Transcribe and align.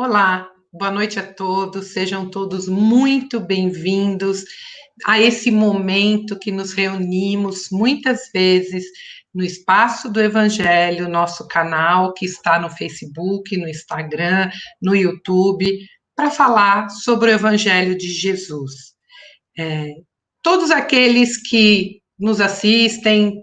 Olá, 0.00 0.48
boa 0.72 0.92
noite 0.92 1.18
a 1.18 1.26
todos, 1.26 1.88
sejam 1.88 2.30
todos 2.30 2.68
muito 2.68 3.40
bem-vindos 3.40 4.44
a 5.04 5.20
esse 5.20 5.50
momento 5.50 6.38
que 6.38 6.52
nos 6.52 6.72
reunimos 6.72 7.66
muitas 7.72 8.30
vezes 8.32 8.84
no 9.34 9.42
espaço 9.42 10.08
do 10.08 10.20
Evangelho, 10.20 11.08
nosso 11.08 11.48
canal 11.48 12.14
que 12.14 12.26
está 12.26 12.60
no 12.60 12.70
Facebook, 12.70 13.56
no 13.56 13.68
Instagram, 13.68 14.48
no 14.80 14.94
YouTube, 14.94 15.66
para 16.14 16.30
falar 16.30 16.90
sobre 16.90 17.32
o 17.32 17.34
Evangelho 17.34 17.98
de 17.98 18.06
Jesus. 18.06 18.94
É, 19.58 19.94
todos 20.44 20.70
aqueles 20.70 21.42
que 21.42 22.00
nos 22.16 22.40
assistem, 22.40 23.42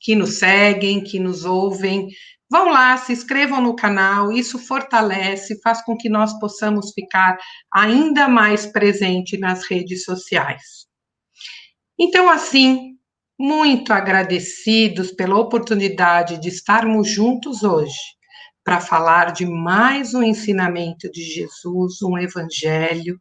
que 0.00 0.16
nos 0.16 0.38
seguem, 0.38 1.04
que 1.04 1.20
nos 1.20 1.44
ouvem, 1.44 2.08
Vão 2.50 2.68
lá, 2.68 2.96
se 2.96 3.12
inscrevam 3.12 3.60
no 3.60 3.76
canal, 3.76 4.32
isso 4.32 4.58
fortalece, 4.58 5.60
faz 5.62 5.84
com 5.84 5.96
que 5.96 6.08
nós 6.08 6.36
possamos 6.40 6.90
ficar 6.92 7.38
ainda 7.72 8.26
mais 8.28 8.66
presente 8.66 9.38
nas 9.38 9.64
redes 9.64 10.02
sociais. 10.02 10.86
Então, 11.96 12.28
assim, 12.28 12.96
muito 13.38 13.92
agradecidos 13.92 15.12
pela 15.12 15.38
oportunidade 15.38 16.40
de 16.40 16.48
estarmos 16.48 17.08
juntos 17.08 17.62
hoje 17.62 17.98
para 18.64 18.80
falar 18.80 19.32
de 19.32 19.46
mais 19.46 20.12
um 20.12 20.22
ensinamento 20.22 21.10
de 21.10 21.22
Jesus, 21.22 22.02
um 22.02 22.18
evangelho. 22.18 23.20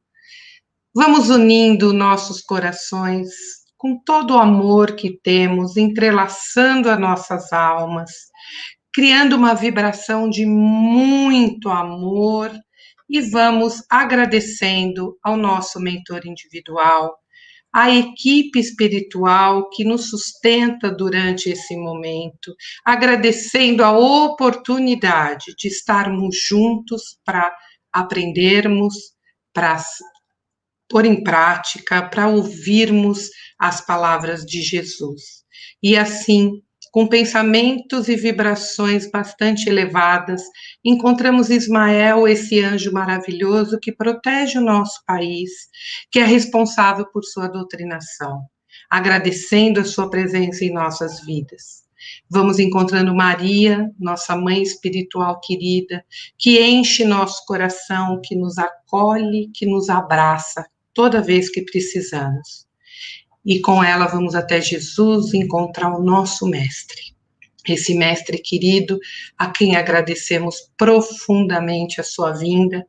Vamos 0.94 1.30
unindo 1.30 1.94
nossos 1.94 2.41
corações 2.41 3.30
com 3.77 3.98
todo 4.03 4.34
o 4.34 4.38
amor 4.38 4.95
que 4.95 5.17
temos, 5.23 5.77
entrelaçando 5.77 6.89
as 6.89 7.00
nossas 7.00 7.53
almas, 7.53 8.11
criando 8.93 9.35
uma 9.35 9.53
vibração 9.53 10.29
de 10.29 10.45
muito 10.45 11.70
amor 11.70 12.52
e 13.09 13.22
vamos 13.22 13.83
agradecendo 13.89 15.17
ao 15.23 15.36
nosso 15.36 15.80
mentor 15.80 16.25
individual, 16.25 17.17
à 17.73 17.89
equipe 17.91 18.59
espiritual 18.59 19.69
que 19.69 19.83
nos 19.83 20.09
sustenta 20.09 20.91
durante 20.91 21.49
esse 21.49 21.75
momento, 21.75 22.55
agradecendo 22.83 23.83
a 23.83 23.91
oportunidade 23.91 25.53
de 25.58 25.67
estarmos 25.67 26.36
juntos 26.47 27.19
para 27.23 27.55
aprendermos, 27.92 28.95
para 29.53 29.77
pôr 30.88 31.05
em 31.05 31.23
prática, 31.23 32.08
para 32.09 32.27
ouvirmos 32.27 33.30
as 33.59 33.86
palavras 33.86 34.44
de 34.44 34.61
Jesus. 34.61 35.44
E 35.81 35.95
assim 35.95 36.61
com 36.92 37.08
pensamentos 37.08 38.08
e 38.08 38.16
vibrações 38.16 39.09
bastante 39.09 39.70
elevadas, 39.70 40.42
encontramos 40.84 41.50
Ismael, 41.50 42.28
esse 42.28 42.59
anjo 42.59 42.92
maravilhoso 42.92 43.80
que 43.80 43.92
protege 43.92 44.58
o 44.58 44.64
nosso 44.64 45.04
país, 45.06 45.52
que 46.12 46.20
é 46.20 46.26
responsável 46.26 47.06
por 47.12 47.23
sua 47.23 47.48
doutrinação, 47.48 48.42
agradecendo 48.90 49.80
a 49.80 49.86
sua 49.86 50.10
presença 50.10 50.66
em 50.66 50.73
nossas 50.73 51.23
vidas. 51.26 51.84
Vamos 52.30 52.60
encontrando 52.60 53.14
Maria, 53.14 53.92
nossa 54.00 54.36
mãe 54.36 54.62
espiritual 54.62 55.40
querida, 55.42 56.04
que 56.38 56.62
enche 56.62 57.04
nosso 57.04 57.45
coração, 57.45 58.22
que 58.23 58.36
nos 58.36 58.58
acolhe, 58.58 59.50
que 59.54 59.66
nos 59.66 59.90
abraça 59.90 60.66
toda 60.94 61.22
vez 61.22 61.50
que 61.50 61.62
precisamos 61.62 62.69
e 63.50 63.59
com 63.59 63.83
ela 63.83 64.05
vamos 64.05 64.36
até 64.36 64.61
Jesus 64.61 65.33
encontrar 65.33 65.92
o 65.97 66.03
nosso 66.03 66.45
Mestre. 66.45 67.02
Esse 67.67 67.95
Mestre 67.95 68.38
querido, 68.38 69.00
a 69.36 69.50
quem 69.50 69.75
agradecemos 69.75 70.69
profundamente 70.78 72.00
a 72.00 72.03
sua 72.03 72.31
vinda, 72.31 72.86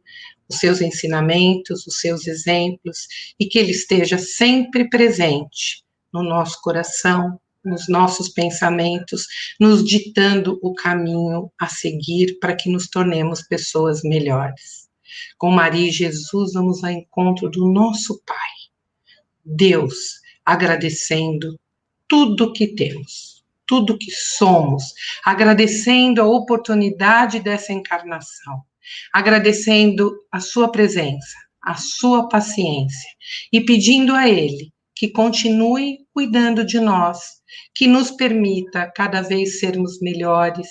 os 0.46 0.58
seus 0.58 0.82
ensinamentos, 0.82 1.86
os 1.86 1.98
seus 1.98 2.26
exemplos, 2.26 3.06
e 3.40 3.46
que 3.46 3.58
ele 3.58 3.70
esteja 3.70 4.18
sempre 4.18 4.86
presente 4.86 5.82
no 6.12 6.22
nosso 6.22 6.60
coração, 6.60 7.40
nos 7.64 7.88
nossos 7.88 8.28
pensamentos, 8.28 9.26
nos 9.58 9.82
ditando 9.82 10.58
o 10.62 10.74
caminho 10.74 11.50
a 11.58 11.68
seguir 11.68 12.38
para 12.38 12.54
que 12.54 12.70
nos 12.70 12.86
tornemos 12.86 13.40
pessoas 13.40 14.02
melhores. 14.02 14.90
Com 15.38 15.50
Maria 15.50 15.88
e 15.88 15.90
Jesus, 15.90 16.52
vamos 16.52 16.84
ao 16.84 16.90
encontro 16.90 17.48
do 17.48 17.66
nosso 17.66 18.20
Pai, 18.26 18.36
Deus, 19.42 20.20
agradecendo 20.44 21.58
tudo 22.08 22.52
que 22.52 22.68
temos, 22.74 23.44
tudo 23.66 23.96
que 23.96 24.10
somos, 24.10 24.82
agradecendo 25.24 26.20
a 26.20 26.26
oportunidade 26.26 27.38
dessa 27.40 27.72
encarnação, 27.72 28.62
agradecendo 29.12 30.12
a 30.32 30.40
sua 30.40 30.72
presença, 30.72 31.36
a 31.62 31.76
sua 31.76 32.28
paciência 32.28 33.10
e 33.52 33.60
pedindo 33.60 34.14
a 34.14 34.28
Ele 34.28 34.72
que 35.00 35.08
continue 35.08 35.98
cuidando 36.12 36.64
de 36.64 36.78
nós, 36.78 37.20
que 37.74 37.86
nos 37.86 38.10
permita 38.10 38.90
cada 38.94 39.22
vez 39.22 39.58
sermos 39.58 40.00
melhores, 40.00 40.68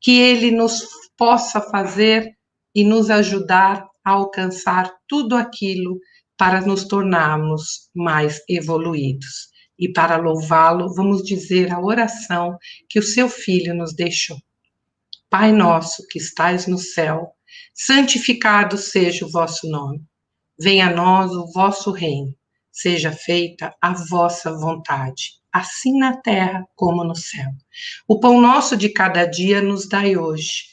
que 0.00 0.20
Ele 0.20 0.50
nos 0.50 0.86
possa 1.16 1.60
fazer 1.60 2.30
e 2.74 2.84
nos 2.84 3.10
ajudar 3.10 3.84
a 4.04 4.10
alcançar 4.10 4.92
tudo 5.08 5.34
aquilo 5.34 5.98
para 6.36 6.60
nos 6.60 6.84
tornarmos 6.84 7.90
mais 7.94 8.40
evoluídos. 8.48 9.50
E 9.78 9.92
para 9.92 10.16
louvá-lo, 10.16 10.94
vamos 10.94 11.22
dizer 11.22 11.72
a 11.72 11.80
oração 11.80 12.56
que 12.88 12.98
o 12.98 13.02
seu 13.02 13.28
filho 13.28 13.74
nos 13.74 13.94
deixou. 13.94 14.36
Pai 15.28 15.50
nosso 15.50 16.06
que 16.08 16.18
estais 16.18 16.66
no 16.66 16.78
céu, 16.78 17.32
santificado 17.74 18.76
seja 18.76 19.24
o 19.24 19.30
vosso 19.30 19.68
nome. 19.68 20.02
Venha 20.60 20.88
a 20.88 20.94
nós 20.94 21.32
o 21.32 21.50
vosso 21.52 21.90
reino. 21.90 22.34
Seja 22.70 23.12
feita 23.12 23.74
a 23.80 23.92
vossa 23.92 24.52
vontade, 24.52 25.32
assim 25.52 25.98
na 25.98 26.16
terra 26.16 26.64
como 26.74 27.04
no 27.04 27.14
céu. 27.14 27.50
O 28.08 28.18
pão 28.18 28.40
nosso 28.40 28.76
de 28.76 28.88
cada 28.88 29.26
dia 29.26 29.60
nos 29.60 29.88
dai 29.88 30.16
hoje 30.16 30.71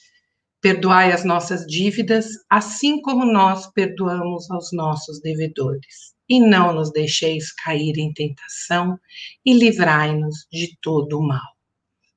Perdoai 0.62 1.12
as 1.12 1.24
nossas 1.24 1.66
dívidas, 1.66 2.28
assim 2.50 3.02
como 3.02 3.26
nós 3.26 3.68
perdoamos 3.72 4.50
aos 4.52 4.72
nossos 4.74 5.22
devedores. 5.22 6.14
E 6.28 6.40
não 6.40 6.74
nos 6.74 6.92
deixeis 6.92 7.52
cair 7.52 7.98
em 7.98 8.14
tentação, 8.14 9.00
e 9.46 9.54
livrai-nos 9.54 10.48
de 10.52 10.78
todo 10.82 11.18
o 11.18 11.28
mal. 11.28 11.56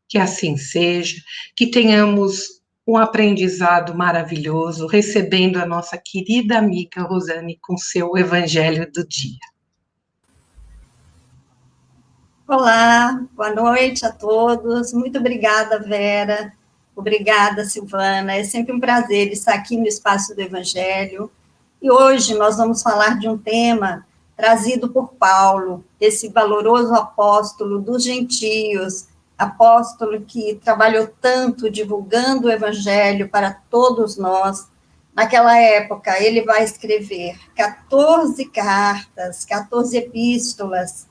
Que 0.09 0.19
assim 0.19 0.57
seja, 0.57 1.17
que 1.57 1.69
tenhamos 1.69 2.63
um 2.87 2.97
aprendizado 2.97 3.95
maravilhoso, 3.95 4.87
recebendo 4.87 5.59
a 5.59 5.67
nossa 5.67 5.97
querida 5.97 6.59
amiga 6.59 7.03
Rosane 7.03 7.59
com 7.63 7.77
seu 7.77 8.17
Evangelho 8.17 8.91
do 8.91 9.07
Dia. 9.07 9.39
Olá, 12.47 13.25
boa 13.33 13.55
noite 13.55 14.05
a 14.05 14.13
todos. 14.13 14.93
Muito 14.93 15.19
obrigada, 15.19 15.79
Vera, 15.79 16.53
Obrigada, 16.95 17.65
Silvana. 17.65 18.35
É 18.35 18.45
sempre 18.45 18.73
um 18.73 18.81
prazer 18.81 19.33
estar 19.33 19.55
aqui 19.55 19.77
no 19.77 19.87
Espaço 19.87 20.35
do 20.35 20.41
Evangelho. 20.41 21.31
E 21.81 21.91
hoje 21.91 22.35
nós 22.35 22.57
vamos 22.57 22.83
falar 22.83 23.19
de 23.19 23.29
um 23.29 23.39
tema 23.39 24.07
trazido 24.37 24.89
por 24.89 25.15
Paulo, 25.15 25.85
esse 26.01 26.29
valoroso 26.29 26.93
apóstolo 26.95 27.81
dos 27.81 28.03
gentios, 28.03 29.07
apóstolo 29.39 30.21
que 30.23 30.61
trabalhou 30.63 31.09
tanto 31.21 31.71
divulgando 31.71 32.49
o 32.49 32.51
Evangelho 32.51 33.29
para 33.29 33.53
todos 33.71 34.17
nós. 34.17 34.69
Naquela 35.15 35.57
época, 35.59 36.23
ele 36.23 36.43
vai 36.43 36.65
escrever 36.65 37.39
14 37.55 38.45
cartas, 38.47 39.45
14 39.45 39.97
epístolas, 39.97 41.07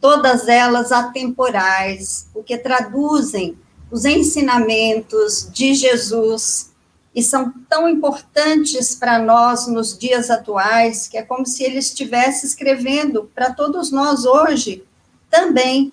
todas 0.00 0.48
elas 0.48 0.90
atemporais, 0.90 2.28
o 2.34 2.42
que 2.42 2.56
traduzem 2.56 3.58
os 3.92 4.06
ensinamentos 4.06 5.50
de 5.52 5.74
Jesus 5.74 6.72
e 7.14 7.22
são 7.22 7.52
tão 7.68 7.86
importantes 7.86 8.94
para 8.94 9.18
nós 9.18 9.66
nos 9.66 9.96
dias 9.98 10.30
atuais, 10.30 11.06
que 11.06 11.18
é 11.18 11.22
como 11.22 11.44
se 11.44 11.62
ele 11.62 11.78
estivesse 11.78 12.46
escrevendo 12.46 13.30
para 13.34 13.52
todos 13.52 13.90
nós 13.90 14.24
hoje 14.24 14.82
também. 15.30 15.92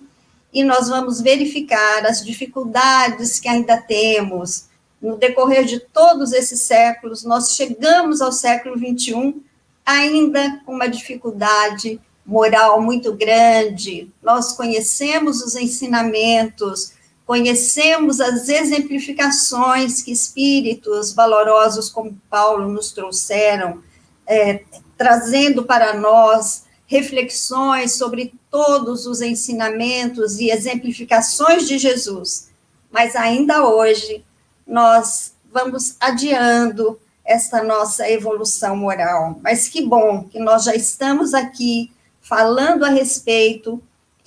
E 0.50 0.64
nós 0.64 0.88
vamos 0.88 1.20
verificar 1.20 2.06
as 2.06 2.24
dificuldades 2.24 3.38
que 3.38 3.48
ainda 3.48 3.76
temos 3.76 4.64
no 5.00 5.18
decorrer 5.18 5.66
de 5.66 5.78
todos 5.78 6.32
esses 6.32 6.62
séculos. 6.62 7.22
Nós 7.22 7.54
chegamos 7.54 8.22
ao 8.22 8.32
século 8.32 8.78
21 8.78 9.42
ainda 9.84 10.58
com 10.64 10.72
uma 10.72 10.88
dificuldade 10.88 12.00
moral 12.24 12.80
muito 12.80 13.12
grande. 13.12 14.10
Nós 14.22 14.52
conhecemos 14.52 15.42
os 15.42 15.54
ensinamentos 15.54 16.94
conhecemos 17.30 18.20
as 18.20 18.48
exemplificações 18.48 20.02
que 20.02 20.10
espíritos 20.10 21.12
valorosos 21.12 21.88
como 21.88 22.20
Paulo 22.28 22.68
nos 22.68 22.90
trouxeram, 22.90 23.84
é, 24.26 24.64
trazendo 24.98 25.62
para 25.62 25.94
nós 25.94 26.64
reflexões 26.88 27.92
sobre 27.92 28.34
todos 28.50 29.06
os 29.06 29.20
ensinamentos 29.20 30.40
e 30.40 30.50
exemplificações 30.50 31.68
de 31.68 31.78
Jesus. 31.78 32.50
Mas 32.90 33.14
ainda 33.14 33.64
hoje, 33.64 34.24
nós 34.66 35.32
vamos 35.52 35.94
adiando 36.00 36.98
esta 37.24 37.62
nossa 37.62 38.10
evolução 38.10 38.74
moral. 38.74 39.38
Mas 39.40 39.68
que 39.68 39.82
bom 39.82 40.24
que 40.24 40.40
nós 40.40 40.64
já 40.64 40.74
estamos 40.74 41.32
aqui 41.32 41.92
falando 42.20 42.84
a 42.84 42.88
respeito 42.88 43.80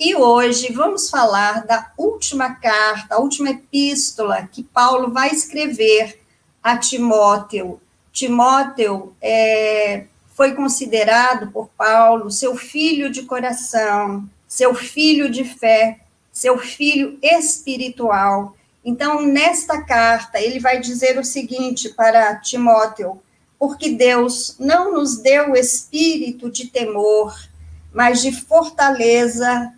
e 0.04 0.14
hoje 0.14 0.70
vamos 0.70 1.08
falar 1.08 1.64
da 1.64 1.90
última 1.96 2.56
carta, 2.56 3.14
a 3.14 3.18
última 3.18 3.48
epístola 3.48 4.46
que 4.52 4.62
Paulo 4.62 5.10
vai 5.10 5.30
escrever 5.30 6.20
a 6.62 6.76
Timóteo. 6.76 7.80
Timóteo 8.12 9.16
é, 9.18 10.04
foi 10.34 10.54
considerado 10.54 11.50
por 11.50 11.70
Paulo 11.70 12.30
seu 12.30 12.54
filho 12.54 13.10
de 13.10 13.22
coração, 13.22 14.28
seu 14.46 14.74
filho 14.74 15.30
de 15.30 15.42
fé, 15.42 16.00
seu 16.30 16.58
filho 16.58 17.18
espiritual. 17.22 18.54
Então, 18.84 19.22
nesta 19.22 19.80
carta, 19.80 20.38
ele 20.38 20.60
vai 20.60 20.80
dizer 20.80 21.18
o 21.18 21.24
seguinte 21.24 21.88
para 21.88 22.36
Timóteo: 22.36 23.22
porque 23.58 23.88
Deus 23.88 24.54
não 24.58 24.92
nos 24.92 25.16
deu 25.16 25.56
espírito 25.56 26.50
de 26.50 26.66
temor, 26.66 27.34
mas 27.90 28.20
de 28.20 28.32
fortaleza 28.32 29.72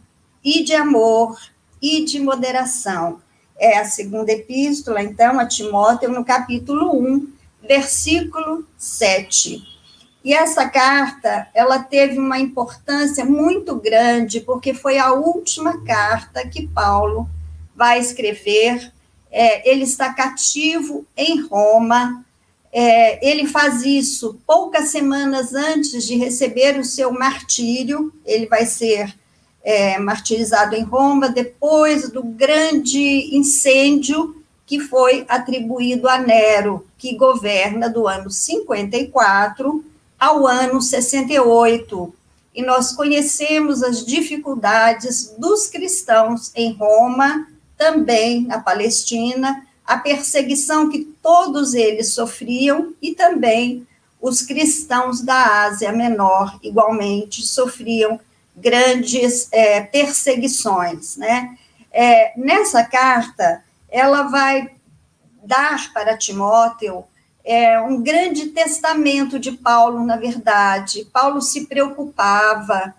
e 0.46 0.62
de 0.62 0.72
amor 0.72 1.36
e 1.82 2.04
de 2.04 2.20
moderação. 2.20 3.20
É 3.58 3.78
a 3.78 3.84
segunda 3.84 4.30
epístola, 4.30 5.02
então, 5.02 5.40
a 5.40 5.46
Timóteo, 5.46 6.10
no 6.10 6.24
capítulo 6.24 6.96
1, 6.96 7.28
versículo 7.66 8.64
7. 8.78 9.60
E 10.24 10.32
essa 10.32 10.68
carta, 10.68 11.48
ela 11.52 11.80
teve 11.80 12.18
uma 12.18 12.38
importância 12.38 13.24
muito 13.24 13.74
grande, 13.76 14.40
porque 14.40 14.72
foi 14.72 14.98
a 14.98 15.12
última 15.12 15.84
carta 15.84 16.46
que 16.46 16.68
Paulo 16.68 17.28
vai 17.74 17.98
escrever 17.98 18.92
é, 19.38 19.70
ele 19.70 19.84
está 19.84 20.14
cativo 20.14 21.06
em 21.14 21.42
Roma. 21.42 22.24
É, 22.72 23.26
ele 23.26 23.46
faz 23.46 23.84
isso 23.84 24.40
poucas 24.46 24.88
semanas 24.88 25.52
antes 25.52 26.06
de 26.06 26.16
receber 26.16 26.78
o 26.78 26.84
seu 26.84 27.12
martírio. 27.12 28.10
Ele 28.24 28.46
vai 28.46 28.64
ser 28.64 29.14
é, 29.66 29.98
martirizado 29.98 30.76
em 30.76 30.84
Roma 30.84 31.28
depois 31.28 32.08
do 32.08 32.22
grande 32.22 33.36
incêndio 33.36 34.40
que 34.64 34.78
foi 34.78 35.24
atribuído 35.28 36.08
a 36.08 36.18
Nero, 36.18 36.86
que 36.96 37.16
governa 37.16 37.90
do 37.90 38.06
ano 38.06 38.30
54 38.30 39.84
ao 40.18 40.46
ano 40.46 40.80
68. 40.80 42.14
E 42.54 42.62
nós 42.62 42.92
conhecemos 42.92 43.82
as 43.82 44.06
dificuldades 44.06 45.34
dos 45.36 45.66
cristãos 45.66 46.52
em 46.54 46.72
Roma 46.72 47.48
também 47.76 48.46
na 48.46 48.60
Palestina, 48.60 49.66
a 49.84 49.98
perseguição 49.98 50.88
que 50.88 51.04
todos 51.20 51.74
eles 51.74 52.14
sofriam 52.14 52.94
e 53.02 53.16
também 53.16 53.86
os 54.20 54.42
cristãos 54.42 55.20
da 55.20 55.64
Ásia 55.64 55.92
Menor, 55.92 56.58
igualmente, 56.62 57.44
sofriam 57.44 58.18
grandes 58.56 59.48
é, 59.52 59.82
perseguições. 59.82 61.16
Né? 61.16 61.56
É, 61.92 62.32
nessa 62.36 62.82
carta, 62.84 63.62
ela 63.88 64.22
vai 64.24 64.70
dar 65.44 65.92
para 65.92 66.16
Timóteo 66.16 67.04
é, 67.44 67.80
um 67.80 68.02
grande 68.02 68.46
testamento 68.46 69.38
de 69.38 69.52
Paulo, 69.52 70.04
na 70.04 70.16
verdade. 70.16 71.08
Paulo 71.12 71.40
se 71.40 71.66
preocupava 71.66 72.92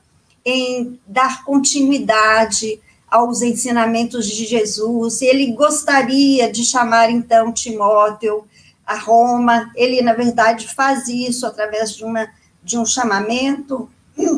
em 0.45 0.98
dar 1.06 1.44
continuidade 1.44 2.80
aos 3.12 3.42
ensinamentos 3.42 4.25
de 4.25 4.45
Jesus. 4.45 5.21
Ele 5.21 5.51
gostaria 5.51 6.50
de 6.50 6.63
chamar 6.63 7.09
então 7.09 7.51
Timóteo 7.51 8.48
a 8.86 8.95
Roma. 8.95 9.69
Ele, 9.75 10.01
na 10.01 10.13
verdade, 10.13 10.74
faz 10.74 11.09
isso 11.09 11.45
através 11.45 11.94
de, 11.94 12.06
uma, 12.06 12.30
de 12.63 12.77
um 12.77 12.86
chamamento, 12.86 13.89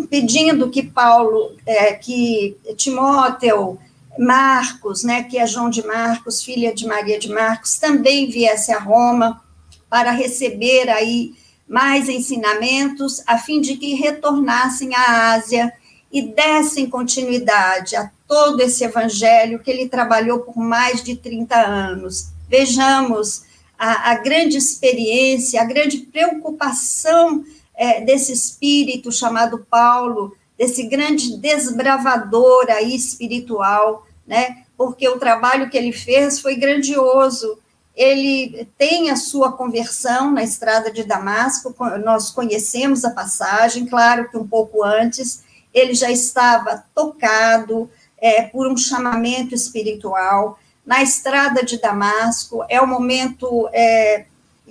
pedindo 0.10 0.70
que 0.70 0.84
Paulo, 0.84 1.56
é, 1.66 1.94
que 1.94 2.58
Timóteo, 2.76 3.80
Marcos, 4.18 5.04
né, 5.04 5.24
que 5.24 5.38
é 5.38 5.48
João 5.48 5.70
de 5.70 5.86
Marcos, 5.86 6.44
filha 6.44 6.74
de 6.74 6.86
Maria 6.86 7.18
de 7.18 7.30
Marcos, 7.30 7.78
também 7.78 8.30
viesse 8.30 8.72
a 8.72 8.80
Roma 8.80 9.42
para 9.90 10.12
receber 10.12 10.90
aí 10.90 11.34
mais 11.68 12.10
ensinamentos, 12.10 13.24
a 13.26 13.38
fim 13.38 13.62
de 13.62 13.78
que 13.78 13.94
retornassem 13.94 14.94
à 14.94 15.34
Ásia 15.34 15.72
e 16.12 16.22
dessem 16.22 16.90
continuidade 16.90 17.96
a 17.96 18.10
todo 18.28 18.62
esse 18.62 18.84
evangelho 18.84 19.60
que 19.60 19.70
ele 19.70 19.88
trabalhou 19.88 20.40
por 20.40 20.58
mais 20.58 21.04
de 21.04 21.16
30 21.16 21.56
anos. 21.56 22.30
Vejamos 22.50 23.44
a, 23.78 24.12
a 24.12 24.16
grande 24.16 24.58
experiência, 24.58 25.62
a 25.62 25.66
grande 25.66 26.00
preocupação 26.00 27.46
é, 27.80 28.02
desse 28.02 28.34
espírito 28.34 29.10
chamado 29.10 29.66
Paulo, 29.70 30.36
desse 30.58 30.84
grande 30.84 31.38
desbravador 31.38 32.66
aí 32.68 32.94
espiritual, 32.94 34.06
né? 34.28 34.64
Porque 34.78 35.08
o 35.08 35.18
trabalho 35.18 35.70
que 35.70 35.78
ele 35.78 35.94
fez 35.94 36.42
foi 36.42 36.58
grandioso. 36.58 37.58
Ele 37.96 38.68
tem 38.78 39.10
a 39.10 39.16
sua 39.16 39.54
conversão 39.54 40.30
na 40.30 40.44
estrada 40.44 40.92
de 40.92 41.06
Damasco, 41.06 41.74
nós 42.04 42.30
conhecemos 42.30 43.06
a 43.06 43.12
passagem, 43.12 43.86
claro 43.86 44.30
que 44.30 44.38
um 44.38 44.48
pouco 44.48 44.84
antes, 44.84 45.44
ele 45.74 45.94
já 45.94 46.12
estava 46.12 46.84
tocado 46.94 47.90
é, 48.18 48.42
por 48.42 48.68
um 48.68 48.76
chamamento 48.76 49.56
espiritual. 49.56 50.60
Na 50.86 51.02
estrada 51.02 51.64
de 51.64 51.80
Damasco, 51.80 52.66
é 52.68 52.82
um 52.82 52.88
momento 52.88 53.70
é, 53.72 54.26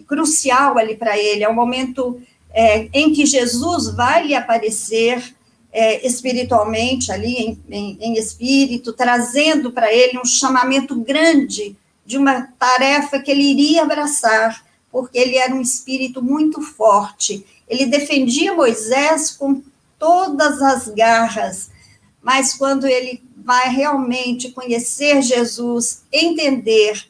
crucial 0.07 0.77
ali 0.77 0.95
para 0.97 1.17
ele, 1.17 1.45
é 1.45 1.49
um 1.49 1.55
momento 1.55 2.21
é, 2.59 2.89
em 2.93 3.13
que 3.13 3.25
Jesus 3.25 3.95
vai 3.95 4.27
lhe 4.27 4.35
aparecer 4.35 5.33
é, 5.73 6.05
espiritualmente, 6.05 7.13
ali 7.13 7.37
em, 7.37 7.63
em, 7.71 7.99
em 8.01 8.13
espírito, 8.15 8.93
trazendo 8.93 9.71
para 9.71 9.95
ele 9.95 10.19
um 10.19 10.25
chamamento 10.25 10.97
grande 10.97 11.77
de 12.05 12.19
uma 12.19 12.49
tarefa 12.59 13.21
que 13.21 13.31
ele 13.31 13.45
iria 13.45 13.83
abraçar, 13.83 14.65
porque 14.91 15.17
ele 15.17 15.37
era 15.37 15.55
um 15.55 15.61
espírito 15.61 16.21
muito 16.21 16.61
forte. 16.61 17.47
Ele 17.69 17.87
defendia 17.87 18.53
Moisés 18.53 19.31
com 19.31 19.63
todas 19.97 20.61
as 20.61 20.89
garras, 20.89 21.71
mas 22.21 22.55
quando 22.55 22.89
ele 22.89 23.23
vai 23.37 23.69
realmente 23.69 24.51
conhecer 24.51 25.23
Jesus, 25.23 26.03
entender 26.13 27.09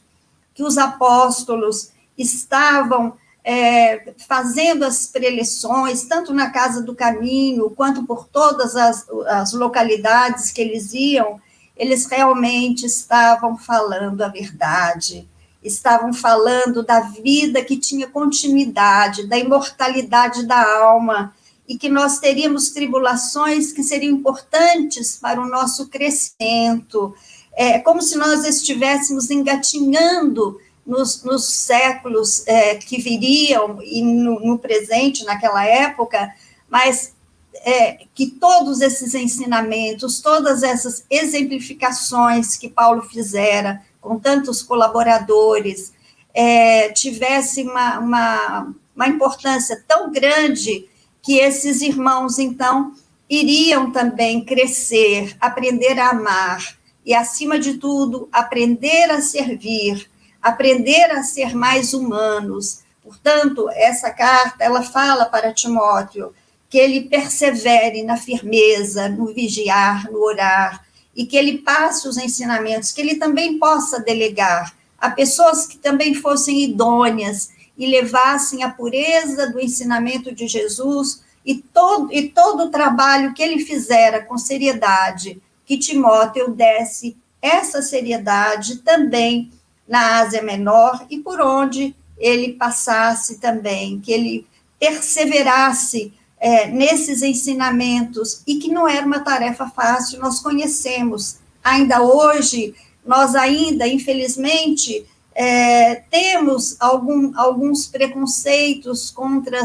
que 0.52 0.62
os 0.62 0.76
apóstolos 0.76 1.90
estavam 2.18 3.14
é, 3.50 4.12
fazendo 4.28 4.84
as 4.84 5.06
preleções, 5.06 6.02
tanto 6.02 6.34
na 6.34 6.50
Casa 6.50 6.82
do 6.82 6.94
Caminho, 6.94 7.70
quanto 7.70 8.04
por 8.04 8.28
todas 8.28 8.76
as, 8.76 9.08
as 9.26 9.54
localidades 9.54 10.52
que 10.52 10.60
eles 10.60 10.92
iam, 10.92 11.40
eles 11.74 12.04
realmente 12.04 12.84
estavam 12.84 13.56
falando 13.56 14.20
a 14.20 14.28
verdade, 14.28 15.26
estavam 15.64 16.12
falando 16.12 16.82
da 16.82 17.00
vida 17.00 17.64
que 17.64 17.78
tinha 17.78 18.06
continuidade, 18.06 19.26
da 19.26 19.38
imortalidade 19.38 20.46
da 20.46 20.62
alma, 20.82 21.34
e 21.66 21.78
que 21.78 21.88
nós 21.88 22.18
teríamos 22.18 22.68
tribulações 22.68 23.72
que 23.72 23.82
seriam 23.82 24.12
importantes 24.12 25.16
para 25.16 25.40
o 25.40 25.48
nosso 25.48 25.88
crescimento, 25.88 27.14
é 27.54 27.78
como 27.78 28.02
se 28.02 28.14
nós 28.18 28.44
estivéssemos 28.44 29.30
engatinhando 29.30 30.60
nos, 30.88 31.22
nos 31.22 31.44
séculos 31.44 32.42
é, 32.48 32.76
que 32.76 32.98
viriam 33.00 33.78
e 33.82 34.00
no, 34.00 34.40
no, 34.40 34.58
presente, 34.58 35.22
naquela 35.24 35.62
época, 35.64 36.34
mas 36.68 37.12
é, 37.56 38.06
que 38.14 38.26
todos 38.26 38.80
esses 38.80 39.14
ensinamentos, 39.14 40.20
todas 40.20 40.62
essas 40.62 41.04
exemplificações 41.10 42.56
que 42.56 42.70
Paulo 42.70 43.02
fizera 43.02 43.82
com 44.00 44.18
tantos 44.18 44.62
colaboradores, 44.62 45.92
é, 46.32 46.88
tivessem 46.90 47.68
uma, 47.68 47.98
uma, 47.98 48.74
uma 48.96 49.08
importância 49.08 49.84
tão 49.86 50.10
grande 50.10 50.88
que 51.20 51.38
esses 51.38 51.82
irmãos, 51.82 52.38
então, 52.38 52.94
iriam 53.28 53.90
também 53.90 54.42
crescer, 54.42 55.36
aprender 55.38 55.98
a 55.98 56.10
amar 56.10 56.78
e, 57.04 57.12
acima 57.12 57.58
de 57.58 57.74
tudo, 57.74 58.28
aprender 58.32 59.10
a 59.10 59.20
servir, 59.20 60.08
aprender 60.42 61.10
a 61.10 61.22
ser 61.22 61.54
mais 61.54 61.92
humanos. 61.92 62.80
Portanto, 63.02 63.68
essa 63.70 64.10
carta, 64.10 64.62
ela 64.62 64.82
fala 64.82 65.26
para 65.26 65.52
Timóteo 65.52 66.32
que 66.68 66.78
ele 66.78 67.02
persevere 67.02 68.02
na 68.02 68.16
firmeza, 68.16 69.08
no 69.08 69.26
vigiar, 69.26 70.10
no 70.10 70.22
orar, 70.22 70.84
e 71.16 71.26
que 71.26 71.36
ele 71.36 71.58
passe 71.58 72.06
os 72.06 72.16
ensinamentos, 72.16 72.92
que 72.92 73.00
ele 73.00 73.16
também 73.16 73.58
possa 73.58 74.00
delegar 74.00 74.74
a 74.98 75.10
pessoas 75.10 75.66
que 75.66 75.78
também 75.78 76.14
fossem 76.14 76.62
idôneas 76.62 77.50
e 77.76 77.86
levassem 77.86 78.62
a 78.62 78.70
pureza 78.70 79.50
do 79.50 79.60
ensinamento 79.60 80.34
de 80.34 80.46
Jesus 80.46 81.22
e 81.44 81.54
todo, 81.54 82.12
e 82.12 82.28
todo 82.28 82.64
o 82.64 82.70
trabalho 82.70 83.32
que 83.32 83.42
ele 83.42 83.64
fizera 83.64 84.24
com 84.24 84.36
seriedade, 84.36 85.40
que 85.64 85.78
Timóteo 85.78 86.50
desse 86.50 87.16
essa 87.40 87.80
seriedade 87.80 88.78
também 88.78 89.50
na 89.88 90.20
Ásia 90.20 90.42
Menor 90.42 91.06
e 91.08 91.18
por 91.18 91.40
onde 91.40 91.94
ele 92.18 92.52
passasse 92.52 93.38
também, 93.38 94.00
que 94.00 94.12
ele 94.12 94.46
perseverasse 94.78 96.12
é, 96.40 96.66
nesses 96.66 97.22
ensinamentos 97.22 98.42
e 98.46 98.56
que 98.56 98.70
não 98.70 98.86
era 98.86 99.06
uma 99.06 99.20
tarefa 99.20 99.68
fácil, 99.68 100.20
nós 100.20 100.40
conhecemos. 100.40 101.38
Ainda 101.62 102.02
hoje, 102.02 102.74
nós 103.04 103.34
ainda, 103.34 103.86
infelizmente, 103.88 105.04
é, 105.34 105.96
temos 106.10 106.76
algum, 106.80 107.32
alguns 107.36 107.86
preconceitos 107.86 109.10
contra, 109.10 109.58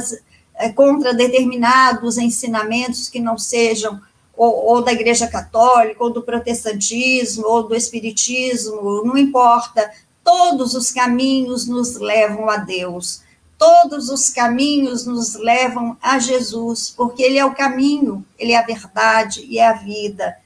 é, 0.55 0.69
contra 0.69 1.13
determinados 1.13 2.17
ensinamentos 2.17 3.09
que 3.09 3.19
não 3.19 3.37
sejam 3.37 3.99
ou, 4.35 4.65
ou, 4.65 4.81
da 4.81 4.91
Igreja 4.91 5.27
Católica, 5.27 6.03
ou 6.03 6.11
do 6.11 6.23
protestantismo, 6.23 7.45
ou 7.45 7.67
do 7.67 7.75
Espiritismo, 7.75 9.03
não 9.05 9.15
importa, 9.15 9.91
todos 10.23 10.73
os 10.73 10.91
caminhos 10.91 11.67
nos 11.67 11.95
levam 11.95 12.49
a 12.49 12.57
Deus, 12.57 13.21
todos 13.57 14.09
os 14.09 14.29
caminhos 14.29 15.05
nos 15.05 15.35
levam 15.35 15.97
a 16.01 16.19
Jesus, 16.19 16.89
porque 16.89 17.21
Ele 17.21 17.37
é 17.37 17.45
o 17.45 17.55
caminho, 17.55 18.25
Ele 18.37 18.53
é 18.53 18.57
a 18.57 18.65
verdade 18.65 19.45
e 19.47 19.59
é 19.59 19.67
a 19.67 19.73
vida. 19.73 20.37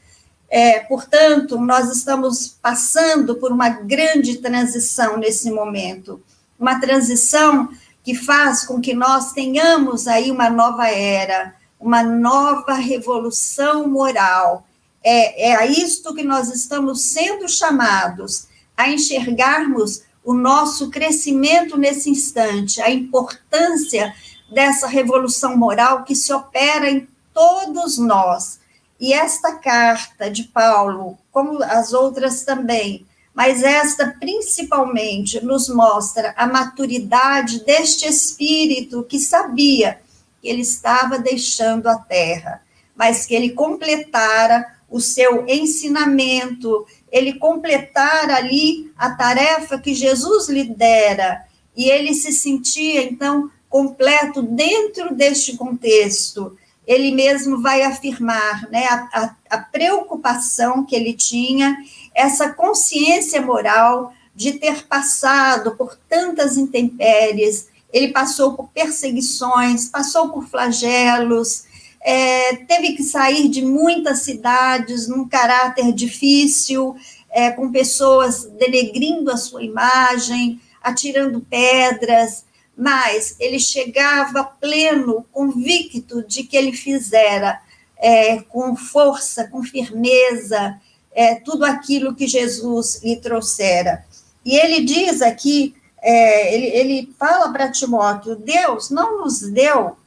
É, 0.50 0.80
portanto, 0.82 1.60
nós 1.60 1.90
estamos 1.90 2.58
passando 2.62 3.36
por 3.36 3.52
uma 3.52 3.70
grande 3.70 4.38
transição 4.38 5.18
nesse 5.18 5.52
momento, 5.52 6.22
uma 6.60 6.80
transição 6.80 7.70
que 8.04 8.16
faz 8.16 8.66
com 8.66 8.80
que 8.80 8.94
nós 8.94 9.34
tenhamos 9.34 10.08
aí 10.08 10.32
uma 10.32 10.50
nova 10.50 10.88
era, 10.88 11.54
uma 11.80 12.02
nova 12.04 12.74
revolução 12.74 13.88
moral. 13.88 14.66
É, 15.04 15.50
é 15.50 15.56
a 15.56 15.66
isto 15.66 16.14
que 16.14 16.24
nós 16.24 16.50
estamos 16.50 17.02
sendo 17.02 17.50
chamados, 17.50 18.48
a 18.78 18.90
enxergarmos 18.90 20.04
o 20.24 20.34
nosso 20.34 20.90
crescimento 20.90 21.78
nesse 21.78 22.10
instante, 22.10 22.82
a 22.82 22.92
importância 22.92 24.14
dessa 24.52 24.88
revolução 24.88 25.58
moral 25.58 26.04
que 26.04 26.16
se 26.16 26.32
opera 26.32 26.90
em 26.90 27.08
todos 27.34 27.98
nós. 27.98 28.60
E 29.00 29.14
esta 29.14 29.56
carta 29.56 30.30
de 30.30 30.44
Paulo, 30.44 31.18
como 31.32 31.62
as 31.64 31.94
outras 31.94 32.44
também, 32.44 33.06
mas 33.34 33.62
esta 33.62 34.16
principalmente 34.20 35.40
nos 35.46 35.70
mostra 35.70 36.34
a 36.36 36.48
maturidade 36.48 37.64
deste 37.64 38.08
espírito 38.08 39.04
que 39.04 39.20
sabia 39.20 40.02
que 40.42 40.48
ele 40.48 40.62
estava 40.62 41.20
deixando 41.20 41.88
a 41.88 41.96
terra, 41.98 42.64
mas 42.96 43.28
que 43.28 43.36
ele 43.36 43.52
completara 43.52 44.66
o 44.90 45.00
seu 45.00 45.46
ensinamento, 45.48 46.88
ele 47.12 47.34
completara 47.34 48.36
ali 48.36 48.92
a 48.98 49.12
tarefa 49.12 49.80
que 49.80 49.94
Jesus 49.94 50.50
lhe 50.50 50.64
dera, 50.64 51.46
e 51.76 51.90
ele 51.90 52.14
se 52.14 52.32
sentia, 52.32 53.04
então, 53.04 53.52
completo 53.70 54.42
dentro 54.42 55.14
deste 55.14 55.56
contexto. 55.56 56.58
Ele 56.86 57.12
mesmo 57.12 57.62
vai 57.62 57.84
afirmar 57.84 58.68
né, 58.72 58.86
a, 58.88 58.96
a, 59.14 59.36
a 59.52 59.58
preocupação 59.58 60.86
que 60.86 60.96
ele 60.96 61.14
tinha, 61.14 61.78
essa 62.16 62.50
consciência 62.50 63.42
moral 63.42 64.14
de 64.34 64.54
ter 64.54 64.86
passado 64.88 65.76
por 65.76 65.98
tantas 66.08 66.58
intempéries, 66.58 67.68
ele 67.92 68.10
passou 68.10 68.54
por 68.54 68.70
perseguições, 68.70 69.90
passou 69.90 70.30
por 70.30 70.48
flagelos, 70.48 71.66
é, 72.02 72.56
teve 72.56 72.94
que 72.94 73.04
sair 73.04 73.50
de 73.50 73.62
muitas 73.62 74.20
cidades 74.20 75.08
num 75.08 75.28
caráter 75.28 75.92
difícil, 75.94 76.96
é, 77.30 77.52
com 77.52 77.72
pessoas 77.72 78.46
denegrindo 78.58 79.32
a 79.32 79.38
sua 79.38 79.64
imagem, 79.64 80.62
atirando 80.82 81.42
pedras, 81.42 82.46
mas 82.76 83.36
ele 83.40 83.60
chegava 83.60 84.44
pleno, 84.44 85.26
convicto 85.32 86.24
de 86.24 86.44
que 86.44 86.56
ele 86.56 86.72
fizera 86.72 87.60
é, 87.98 88.40
com 88.42 88.76
força, 88.76 89.48
com 89.48 89.64
firmeza, 89.64 90.80
é, 91.12 91.36
tudo 91.36 91.66
aquilo 91.66 92.16
que 92.16 92.28
Jesus 92.28 93.02
lhe 93.04 93.18
trouxera. 93.18 94.06
E 94.46 94.56
ele 94.56 94.86
diz 94.86 95.22
aqui 95.22 95.76
é, 96.02 96.54
ele, 96.54 96.68
ele 96.68 97.16
fala 97.18 97.52
para 97.52 97.72
Timóteo: 97.72 98.36
Deus 98.36 98.90
não 98.90 99.24
nos 99.24 99.42
deu 99.42 99.98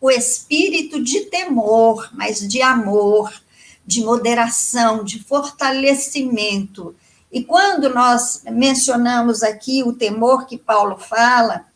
o 0.00 0.10
espírito 0.10 1.02
de 1.02 1.22
temor, 1.22 2.10
mas 2.12 2.46
de 2.46 2.62
amor, 2.62 3.32
de 3.86 4.04
moderação, 4.04 5.04
de 5.04 5.22
fortalecimento. 5.22 6.94
E 7.32 7.42
quando 7.44 7.88
nós 7.92 8.42
mencionamos 8.50 9.42
aqui 9.42 9.82
o 9.82 9.92
temor 9.92 10.46
que 10.46 10.56
Paulo 10.58 10.96
fala, 10.96 11.66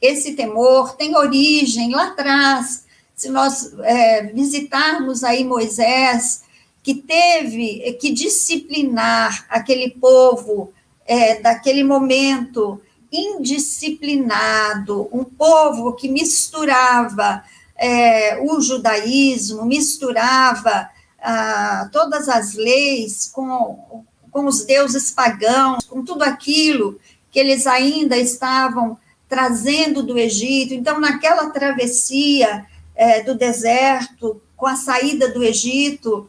esse 0.00 0.34
temor 0.34 0.96
tem 0.96 1.16
origem 1.16 1.92
lá 1.92 2.08
atrás. 2.08 2.84
Se 3.14 3.28
nós 3.28 3.72
é, 3.82 4.22
visitarmos 4.32 5.22
aí 5.22 5.44
Moisés, 5.44 6.42
que 6.82 6.94
teve 6.94 7.98
que 8.00 8.12
disciplinar 8.12 9.46
aquele 9.48 9.90
povo 9.90 10.72
é, 11.06 11.40
daquele 11.40 11.84
momento 11.84 12.80
indisciplinado, 13.12 15.08
um 15.12 15.24
povo 15.24 15.92
que 15.94 16.08
misturava 16.08 17.42
é, 17.80 18.38
o 18.42 18.60
judaísmo, 18.60 19.64
misturava 19.64 20.90
ah, 21.18 21.88
todas 21.90 22.28
as 22.28 22.52
leis 22.52 23.30
com, 23.32 24.04
com 24.30 24.44
os 24.44 24.64
deuses 24.66 25.10
pagãos, 25.10 25.86
com 25.86 26.04
tudo 26.04 26.22
aquilo 26.22 27.00
que 27.30 27.38
eles 27.38 27.66
ainda 27.66 28.18
estavam 28.18 28.98
trazendo 29.26 30.02
do 30.02 30.18
Egito. 30.18 30.74
Então, 30.74 31.00
naquela 31.00 31.48
travessia 31.50 32.66
é, 32.94 33.22
do 33.22 33.34
deserto, 33.34 34.42
com 34.54 34.66
a 34.66 34.76
saída 34.76 35.32
do 35.32 35.42
Egito, 35.42 36.28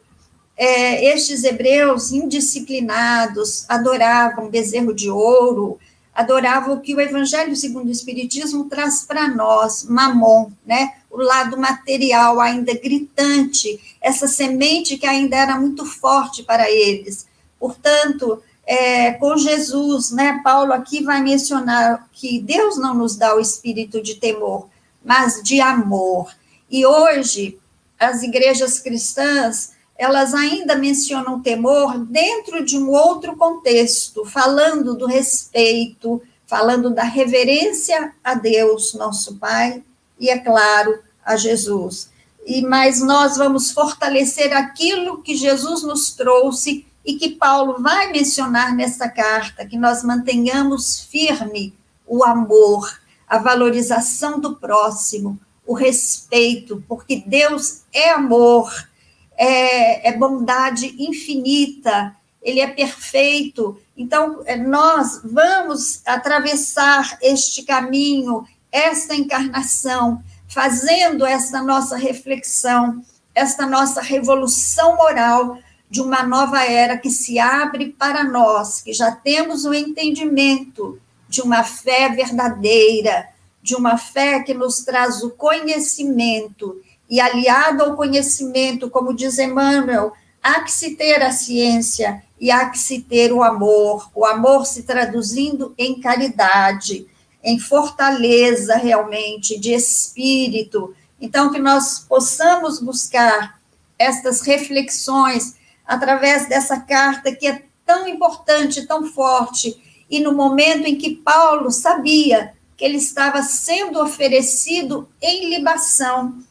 é, 0.55 1.13
estes 1.13 1.43
hebreus 1.43 2.12
indisciplinados 2.12 3.65
adoravam 3.67 4.50
bezerro 4.50 4.93
de 4.93 5.10
ouro, 5.10 5.79
adoravam 6.13 6.75
o 6.75 6.81
que 6.81 6.93
o 6.93 7.01
Evangelho 7.01 7.55
segundo 7.55 7.87
o 7.87 7.91
Espiritismo 7.91 8.65
traz 8.65 9.03
para 9.03 9.27
nós, 9.27 9.83
mamon, 9.83 10.51
né? 10.65 10.93
o 11.11 11.17
lado 11.17 11.57
material 11.57 12.39
ainda 12.39 12.73
gritante, 12.73 13.97
essa 14.01 14.27
semente 14.27 14.97
que 14.97 15.05
ainda 15.05 15.35
era 15.35 15.59
muito 15.59 15.85
forte 15.85 16.41
para 16.41 16.71
eles. 16.71 17.27
Portanto, 17.59 18.41
é, 18.65 19.11
com 19.13 19.35
Jesus, 19.35 20.11
né, 20.11 20.39
Paulo 20.43 20.71
aqui 20.71 21.03
vai 21.03 21.21
mencionar 21.21 22.07
que 22.13 22.39
Deus 22.39 22.77
não 22.77 22.93
nos 22.93 23.17
dá 23.17 23.35
o 23.35 23.39
espírito 23.39 24.01
de 24.01 24.15
temor, 24.15 24.69
mas 25.03 25.43
de 25.43 25.59
amor. 25.59 26.33
E 26.69 26.85
hoje, 26.85 27.59
as 27.99 28.23
igrejas 28.23 28.79
cristãs, 28.79 29.73
elas 30.01 30.34
ainda 30.34 30.75
mencionam 30.75 31.43
temor 31.43 31.96
dentro 32.00 32.65
de 32.65 32.75
um 32.75 32.89
outro 32.89 33.36
contexto, 33.36 34.25
falando 34.25 34.96
do 34.96 35.05
respeito, 35.05 36.20
falando 36.48 36.89
da 36.89 37.03
reverência 37.03 38.12
a 38.24 38.34
Deus, 38.34 38.96
nosso 38.96 39.38
Pai, 39.38 39.84
e 40.20 40.27
é 40.27 40.39
claro, 40.39 40.98
a 41.24 41.36
Jesus. 41.36 42.10
E 42.48 42.63
mas 42.63 43.00
nós 43.00 43.38
vamos 43.38 43.72
fortalecer 43.72 44.51
aquilo 44.53 45.22
que 45.22 45.36
Jesus 45.36 45.84
nos 45.84 46.12
trouxe 46.12 46.84
e 47.05 47.13
que 47.13 47.36
Paulo 47.36 47.79
vai 47.79 48.12
mencionar 48.12 48.75
nessa 48.75 49.08
carta, 49.08 49.67
que 49.67 49.77
nós 49.77 50.03
mantenhamos 50.03 51.00
firme 51.00 51.75
o 52.08 52.24
amor, 52.24 53.00
a 53.29 53.38
valorização 53.38 54.39
do 54.39 54.55
próximo, 54.55 55.39
o 55.63 55.75
respeito, 55.75 56.84
porque 56.88 57.24
Deus 57.24 57.81
é 57.93 58.10
amor 58.10 58.89
é, 59.38 60.09
é 60.09 60.17
bondade 60.17 60.95
infinita, 61.00 62.15
ele 62.41 62.59
é 62.59 62.67
perfeito. 62.67 63.79
Então, 63.95 64.41
é, 64.45 64.55
nós 64.55 65.21
vamos 65.23 66.01
atravessar 66.05 67.17
este 67.21 67.63
caminho, 67.63 68.45
esta 68.71 69.15
encarnação, 69.15 70.23
fazendo 70.47 71.25
esta 71.25 71.61
nossa 71.61 71.95
reflexão, 71.95 73.03
esta 73.33 73.65
nossa 73.65 74.01
revolução 74.01 74.97
moral 74.97 75.57
de 75.89 76.01
uma 76.01 76.23
nova 76.23 76.63
era 76.63 76.97
que 76.97 77.09
se 77.09 77.38
abre 77.38 77.89
para 77.89 78.23
nós, 78.23 78.81
que 78.81 78.93
já 78.93 79.11
temos 79.11 79.65
o 79.65 79.73
entendimento 79.73 81.00
de 81.27 81.41
uma 81.41 81.63
fé 81.63 82.09
verdadeira, 82.09 83.27
de 83.61 83.75
uma 83.75 83.97
fé 83.97 84.41
que 84.41 84.53
nos 84.53 84.83
traz 84.83 85.21
o 85.21 85.31
conhecimento 85.31 86.81
e 87.11 87.19
aliado 87.19 87.83
ao 87.83 87.97
conhecimento, 87.97 88.89
como 88.89 89.13
diz 89.13 89.37
Emmanuel, 89.37 90.13
há 90.41 90.61
que 90.61 90.71
se 90.71 90.95
ter 90.95 91.21
a 91.21 91.33
ciência 91.33 92.23
e 92.39 92.49
há 92.49 92.69
que 92.69 92.79
se 92.79 93.01
ter 93.01 93.33
o 93.33 93.43
amor, 93.43 94.09
o 94.15 94.25
amor 94.25 94.65
se 94.65 94.83
traduzindo 94.83 95.75
em 95.77 95.99
caridade, 95.99 97.05
em 97.43 97.59
fortaleza 97.59 98.77
realmente 98.77 99.59
de 99.59 99.73
espírito. 99.73 100.95
Então, 101.19 101.51
que 101.51 101.59
nós 101.59 101.99
possamos 101.99 102.79
buscar 102.79 103.59
estas 103.99 104.39
reflexões 104.39 105.57
através 105.85 106.47
dessa 106.47 106.79
carta 106.79 107.35
que 107.35 107.45
é 107.45 107.63
tão 107.85 108.07
importante, 108.07 108.87
tão 108.87 109.05
forte, 109.05 109.75
e 110.09 110.21
no 110.21 110.33
momento 110.33 110.87
em 110.87 110.95
que 110.95 111.17
Paulo 111.17 111.71
sabia 111.71 112.53
que 112.77 112.85
ele 112.85 112.97
estava 112.97 113.43
sendo 113.43 114.01
oferecido 114.01 115.09
em 115.21 115.49
libação. 115.49 116.41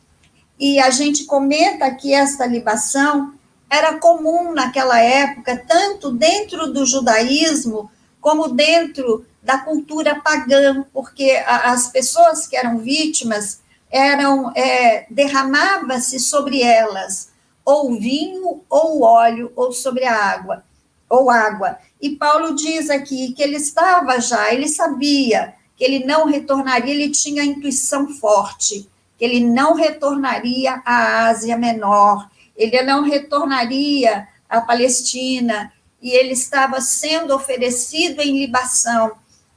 E 0.61 0.79
a 0.79 0.91
gente 0.91 1.25
comenta 1.25 1.91
que 1.91 2.13
esta 2.13 2.45
libação 2.45 3.33
era 3.71 3.99
comum 3.99 4.53
naquela 4.53 5.01
época, 5.01 5.65
tanto 5.67 6.13
dentro 6.13 6.71
do 6.71 6.85
judaísmo 6.85 7.91
como 8.21 8.49
dentro 8.49 9.25
da 9.43 9.57
cultura 9.57 10.21
pagã, 10.21 10.85
porque 10.93 11.31
as 11.47 11.89
pessoas 11.89 12.47
que 12.47 12.55
eram 12.55 12.79
vítimas 12.79 13.63
eram 13.91 14.53
é, 14.55 15.07
derramava-se 15.11 16.21
sobre 16.21 16.63
elas 16.63 17.31
ou 17.65 17.99
vinho 17.99 18.63
ou 18.69 19.03
óleo 19.03 19.51
ou 19.57 19.73
sobre 19.73 20.05
a 20.05 20.15
água 20.15 20.63
ou 21.09 21.31
água. 21.31 21.79
E 21.99 22.11
Paulo 22.11 22.55
diz 22.55 22.91
aqui 22.91 23.33
que 23.33 23.43
ele 23.43 23.57
estava 23.57 24.21
já, 24.21 24.53
ele 24.53 24.69
sabia 24.69 25.55
que 25.75 25.83
ele 25.83 26.05
não 26.05 26.27
retornaria, 26.27 26.93
ele 26.93 27.09
tinha 27.11 27.43
a 27.43 27.47
intuição 27.47 28.09
forte 28.09 28.87
ele 29.21 29.41
não 29.41 29.75
retornaria 29.75 30.81
à 30.85 31.29
Ásia 31.29 31.57
Menor, 31.57 32.29
ele 32.57 32.81
não 32.83 33.03
retornaria 33.03 34.27
à 34.49 34.61
Palestina, 34.61 35.73
e 36.03 36.11
ele 36.11 36.33
estava 36.33 36.81
sendo 36.81 37.35
oferecido 37.35 38.21
em 38.21 38.39
libação. 38.39 39.13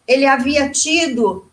Ele 0.05 0.25
havia 0.25 0.69
tido 0.69 1.47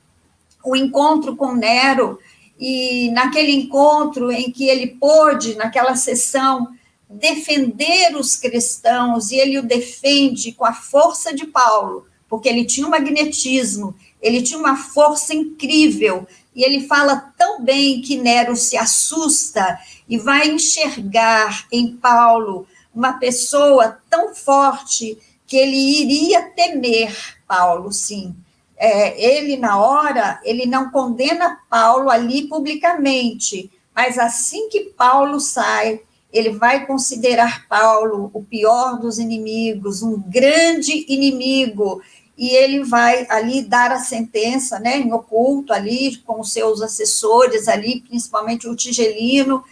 o 0.64 0.75
encontro 0.75 1.37
com 1.37 1.55
Nero, 1.55 2.19
e 2.59 3.11
naquele 3.12 3.52
encontro 3.52 4.31
em 4.31 4.50
que 4.50 4.69
ele 4.69 4.88
pôde, 4.88 5.55
naquela 5.55 5.97
sessão, 5.97 6.69
defender 7.09 8.14
os 8.17 8.37
cristãos, 8.37 9.31
e 9.31 9.37
ele 9.37 9.59
o 9.59 9.62
defende 9.62 10.52
com 10.52 10.64
a 10.64 10.73
força 10.73 11.35
de 11.35 11.47
Paulo, 11.47 12.07
porque 12.29 12.49
ele 12.49 12.64
tinha 12.64 12.87
um 12.87 12.90
magnetismo, 12.90 13.95
ele 14.21 14.43
tinha 14.43 14.59
uma 14.59 14.76
força 14.76 15.35
incrível, 15.35 16.26
e 16.54 16.64
ele 16.64 16.87
fala 16.87 17.33
tão 17.37 17.62
bem 17.62 18.00
que 18.00 18.16
Nero 18.16 18.57
se 18.57 18.76
assusta 18.76 19.78
e 20.09 20.19
vai 20.19 20.49
enxergar 20.49 21.66
em 21.71 21.97
Paulo 21.97 22.66
uma 22.95 23.14
pessoa 23.14 23.99
tão 24.11 24.35
forte 24.35 25.16
que 25.47 25.57
ele 25.57 25.76
iria 25.76 26.42
temer 26.50 27.40
Paulo, 27.47 27.92
sim. 27.92 28.35
É, 28.76 29.21
ele, 29.21 29.57
na 29.57 29.78
hora, 29.78 30.40
ele 30.45 30.64
não 30.66 30.90
condena 30.90 31.59
Paulo 31.69 32.09
ali 32.09 32.49
publicamente, 32.49 33.71
mas 33.95 34.19
assim 34.19 34.69
que 34.69 34.92
Paulo 34.97 35.38
sai, 35.40 36.00
ele 36.33 36.50
vai 36.50 36.87
considerar 36.87 37.66
Paulo 37.69 38.30
o 38.33 38.42
pior 38.42 38.99
dos 38.99 39.19
inimigos, 39.19 40.02
um 40.02 40.19
grande 40.21 41.04
inimigo, 41.09 42.00
e 42.41 42.57
ele 42.57 42.83
vai 42.83 43.27
ali 43.29 43.61
dar 43.61 43.93
a 43.93 43.99
sentença, 43.99 44.79
né, 44.79 44.97
em 44.97 45.13
oculto 45.13 45.75
ali, 45.75 46.17
com 46.25 46.43
seus 46.43 46.81
assessores 46.81 47.69
ali, 47.69 48.01
principalmente 48.01 48.67
o 48.67 48.75
Tigelino, 48.75 49.63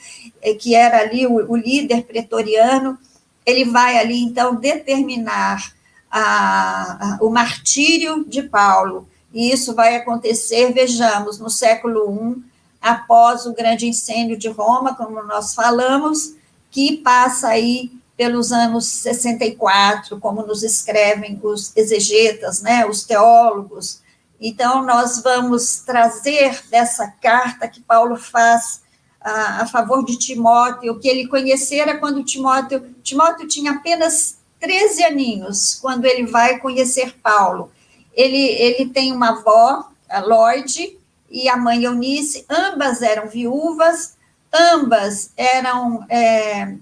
eh, 0.43 0.53
que 0.53 0.75
era 0.75 0.99
ali 0.99 1.27
o, 1.27 1.51
o 1.51 1.57
líder 1.57 2.03
pretoriano, 2.03 2.99
ele 3.47 3.65
vai 3.65 3.97
ali, 3.97 4.23
então, 4.23 4.55
determinar 4.55 5.73
a, 6.11 7.15
a, 7.15 7.19
o 7.23 7.31
martírio 7.31 8.23
de 8.29 8.43
Paulo, 8.43 9.09
e 9.33 9.51
isso 9.51 9.75
vai 9.75 9.97
acontecer, 9.97 10.71
vejamos, 10.71 11.39
no 11.39 11.49
século 11.49 12.37
I, 12.37 12.43
após 12.83 13.47
o 13.47 13.55
grande 13.55 13.87
incêndio 13.87 14.37
de 14.37 14.49
Roma, 14.49 14.95
como 14.95 15.23
nós 15.23 15.55
falamos, 15.55 16.35
que 16.71 16.99
passa 16.99 17.49
aí 17.49 17.91
pelos 18.19 18.51
anos 18.51 18.85
64, 18.87 20.19
como 20.19 20.45
nos 20.45 20.65
escrevem 20.65 21.39
os 21.41 21.73
exegetas, 21.77 22.61
né, 22.61 22.85
os 22.85 23.05
teólogos. 23.05 24.03
Então, 24.41 24.85
nós 24.85 25.23
vamos 25.23 25.83
trazer 25.87 26.61
dessa 26.69 27.07
carta 27.23 27.69
que 27.69 27.81
Paulo 27.81 28.17
faz 28.17 28.83
a, 29.21 29.63
a 29.63 29.67
favor 29.69 30.05
de 30.05 30.19
Timóteo, 30.19 30.99
que 30.99 31.07
ele 31.07 31.29
conhecera 31.29 31.97
quando 31.99 32.25
Timóteo, 32.25 32.93
Timóteo 33.05 33.47
tinha 33.47 33.71
apenas 33.71 34.39
13 34.59 35.05
aninhos, 35.05 35.77
quando 35.81 36.05
ele 36.05 36.27
vai 36.27 36.59
conhecer 36.59 37.15
Paulo. 37.23 37.71
Ele, 38.13 38.37
ele 38.37 38.91
tem 38.91 39.13
uma 39.13 39.29
avó, 39.29 39.91
a 40.11 40.19
Lloyd, 40.19 40.99
e 41.31 41.49
a 41.49 41.57
mãe 41.57 41.85
Eunice, 41.85 42.45
ambas 42.51 43.01
eram 43.01 43.29
viúvas, 43.29 44.17
ambas 44.53 45.31
eram 45.37 46.05
é, 46.09 46.75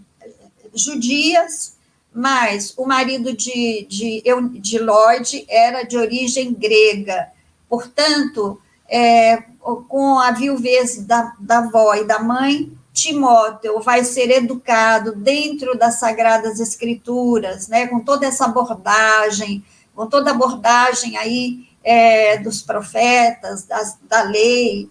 judias, 0.83 1.77
mas 2.13 2.73
o 2.77 2.87
marido 2.87 3.33
de, 3.33 3.87
de, 3.89 4.23
de 4.61 4.79
Lloyd 4.79 5.45
era 5.49 5.83
de 5.83 5.97
origem 5.97 6.55
grega. 6.55 7.29
Portanto, 7.69 8.61
é, 8.89 9.43
com 9.89 10.19
a 10.19 10.31
viuvez 10.31 11.05
da, 11.05 11.35
da 11.39 11.59
avó 11.59 11.95
e 11.95 12.05
da 12.05 12.19
mãe, 12.19 12.73
Timóteo 12.97 13.81
vai 13.83 14.03
ser 14.05 14.31
educado 14.31 15.15
dentro 15.15 15.77
das 15.77 15.97
Sagradas 15.97 16.61
Escrituras, 16.61 17.69
né, 17.69 17.87
com 17.87 18.01
toda 18.01 18.27
essa 18.27 18.47
abordagem, 18.47 19.63
com 19.95 20.07
toda 20.07 20.31
a 20.31 20.35
abordagem 20.35 21.17
aí 21.19 21.69
é, 21.85 22.39
dos 22.39 22.63
profetas, 22.63 23.65
das, 23.65 23.99
da 24.09 24.23
lei, 24.23 24.89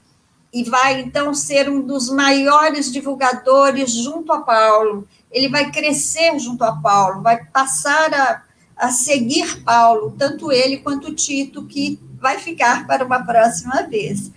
e 0.54 0.64
vai 0.64 1.02
então 1.02 1.34
ser 1.34 1.68
um 1.68 1.82
dos 1.82 2.10
maiores 2.10 2.92
divulgadores 2.92 3.92
junto 3.92 4.32
a 4.32 4.42
Paulo 4.42 5.08
ele 5.36 5.50
vai 5.50 5.70
crescer 5.70 6.40
junto 6.40 6.64
a 6.64 6.72
Paulo, 6.78 7.22
vai 7.22 7.44
passar 7.48 8.14
a, 8.14 8.42
a 8.78 8.90
seguir 8.90 9.64
Paulo, 9.64 10.16
tanto 10.18 10.50
ele 10.50 10.78
quanto 10.78 11.14
Tito, 11.14 11.66
que 11.66 12.00
vai 12.22 12.40
ficar 12.40 12.88
para 12.88 13.04
uma 13.04 13.22
próxima 13.26 13.82
vez. 13.82 14.32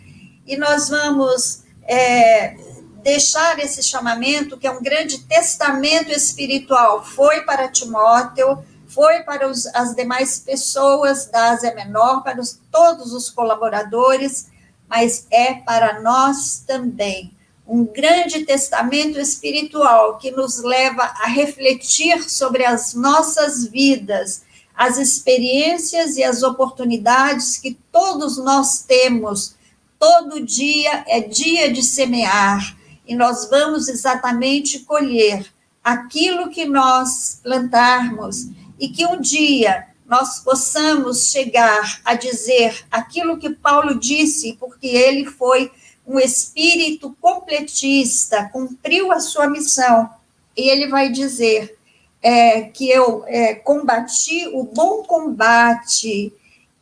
E 0.44 0.56
nós 0.56 0.88
vamos 0.88 1.62
é, 1.84 2.56
deixar 3.00 3.60
esse 3.60 3.80
chamamento, 3.80 4.58
que 4.58 4.66
é 4.66 4.72
um 4.72 4.82
grande 4.82 5.18
testamento 5.20 6.10
espiritual, 6.10 7.04
foi 7.04 7.42
para 7.42 7.68
Timóteo, 7.68 8.58
foi 8.88 9.20
para 9.20 9.48
os, 9.48 9.66
as 9.66 9.94
demais 9.94 10.40
pessoas 10.40 11.26
da 11.26 11.52
Ásia 11.52 11.76
Menor, 11.76 12.24
para 12.24 12.40
os, 12.40 12.60
todos 12.72 13.12
os 13.12 13.30
colaboradores, 13.30 14.48
mas 14.88 15.28
é 15.30 15.54
para 15.54 16.00
nós 16.00 16.64
também 16.66 17.37
um 17.68 17.84
grande 17.84 18.46
testamento 18.46 19.20
espiritual 19.20 20.16
que 20.16 20.30
nos 20.30 20.62
leva 20.62 21.02
a 21.02 21.26
refletir 21.26 22.28
sobre 22.28 22.64
as 22.64 22.94
nossas 22.94 23.66
vidas, 23.66 24.42
as 24.74 24.96
experiências 24.96 26.16
e 26.16 26.24
as 26.24 26.42
oportunidades 26.42 27.58
que 27.58 27.78
todos 27.92 28.38
nós 28.38 28.82
temos. 28.82 29.54
Todo 29.98 30.44
dia 30.44 31.04
é 31.06 31.20
dia 31.20 31.70
de 31.70 31.82
semear 31.82 32.74
e 33.06 33.14
nós 33.14 33.50
vamos 33.50 33.88
exatamente 33.88 34.80
colher 34.80 35.52
aquilo 35.84 36.48
que 36.48 36.64
nós 36.64 37.38
plantarmos 37.42 38.48
e 38.78 38.88
que 38.88 39.04
um 39.04 39.20
dia 39.20 39.88
nós 40.06 40.38
possamos 40.38 41.30
chegar 41.30 42.00
a 42.02 42.14
dizer 42.14 42.86
aquilo 42.90 43.36
que 43.36 43.50
Paulo 43.50 43.98
disse, 43.98 44.56
porque 44.58 44.86
ele 44.86 45.26
foi 45.26 45.70
um 46.08 46.18
espírito 46.18 47.14
completista, 47.20 48.48
cumpriu 48.50 49.12
a 49.12 49.20
sua 49.20 49.46
missão, 49.46 50.08
e 50.56 50.70
ele 50.70 50.88
vai 50.88 51.10
dizer 51.10 51.78
é, 52.22 52.62
que 52.62 52.88
eu 52.88 53.22
é, 53.26 53.54
combati 53.54 54.48
o 54.54 54.64
bom 54.64 55.02
combate, 55.04 56.32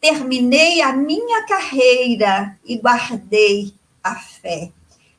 terminei 0.01 0.81
a 0.81 0.93
minha 0.93 1.45
carreira 1.47 2.57
e 2.65 2.79
guardei 2.79 3.75
a 4.03 4.15
fé. 4.15 4.71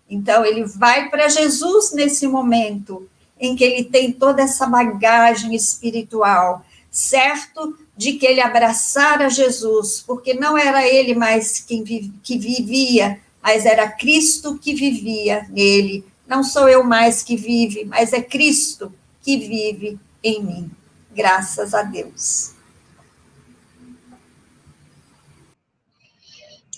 Então, 0.09 0.45
ele 0.45 0.63
vai 0.63 1.09
para 1.09 1.27
Jesus 1.27 1.91
nesse 1.91 2.25
momento 2.27 3.09
em 3.37 3.55
que 3.55 3.63
ele 3.63 3.83
tem 3.83 4.11
toda 4.11 4.41
essa 4.41 4.65
bagagem 4.65 5.53
espiritual, 5.53 6.65
certo 6.89 7.77
de 7.95 8.13
que 8.13 8.25
ele 8.25 8.39
abraçara 8.39 9.29
Jesus, 9.29 10.03
porque 10.05 10.33
não 10.33 10.57
era 10.57 10.87
ele 10.87 11.13
mais 11.13 11.59
quem 11.59 11.83
que 11.83 12.37
vivia, 12.37 13.19
mas 13.41 13.65
era 13.65 13.89
Cristo 13.89 14.57
que 14.57 14.73
vivia 14.73 15.47
nele. 15.49 16.05
Não 16.27 16.43
sou 16.43 16.67
eu 16.67 16.83
mais 16.83 17.23
que 17.23 17.37
vive, 17.37 17.85
mas 17.85 18.13
é 18.13 18.21
Cristo 18.21 18.93
que 19.21 19.37
vive 19.37 19.99
em 20.23 20.43
mim. 20.43 20.71
Graças 21.13 21.73
a 21.73 21.83
Deus. 21.83 22.53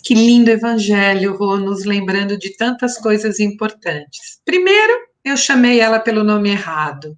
Que 0.04 0.16
lindo 0.16 0.50
evangelho, 0.50 1.38
Rô, 1.38 1.58
nos 1.58 1.86
lembrando 1.86 2.36
de 2.36 2.56
tantas 2.58 2.98
coisas 2.98 3.40
importantes. 3.40 4.42
Primeiro, 4.44 4.94
eu 5.24 5.38
chamei 5.38 5.80
ela 5.80 6.00
pelo 6.00 6.24
nome 6.24 6.50
errado. 6.50 7.16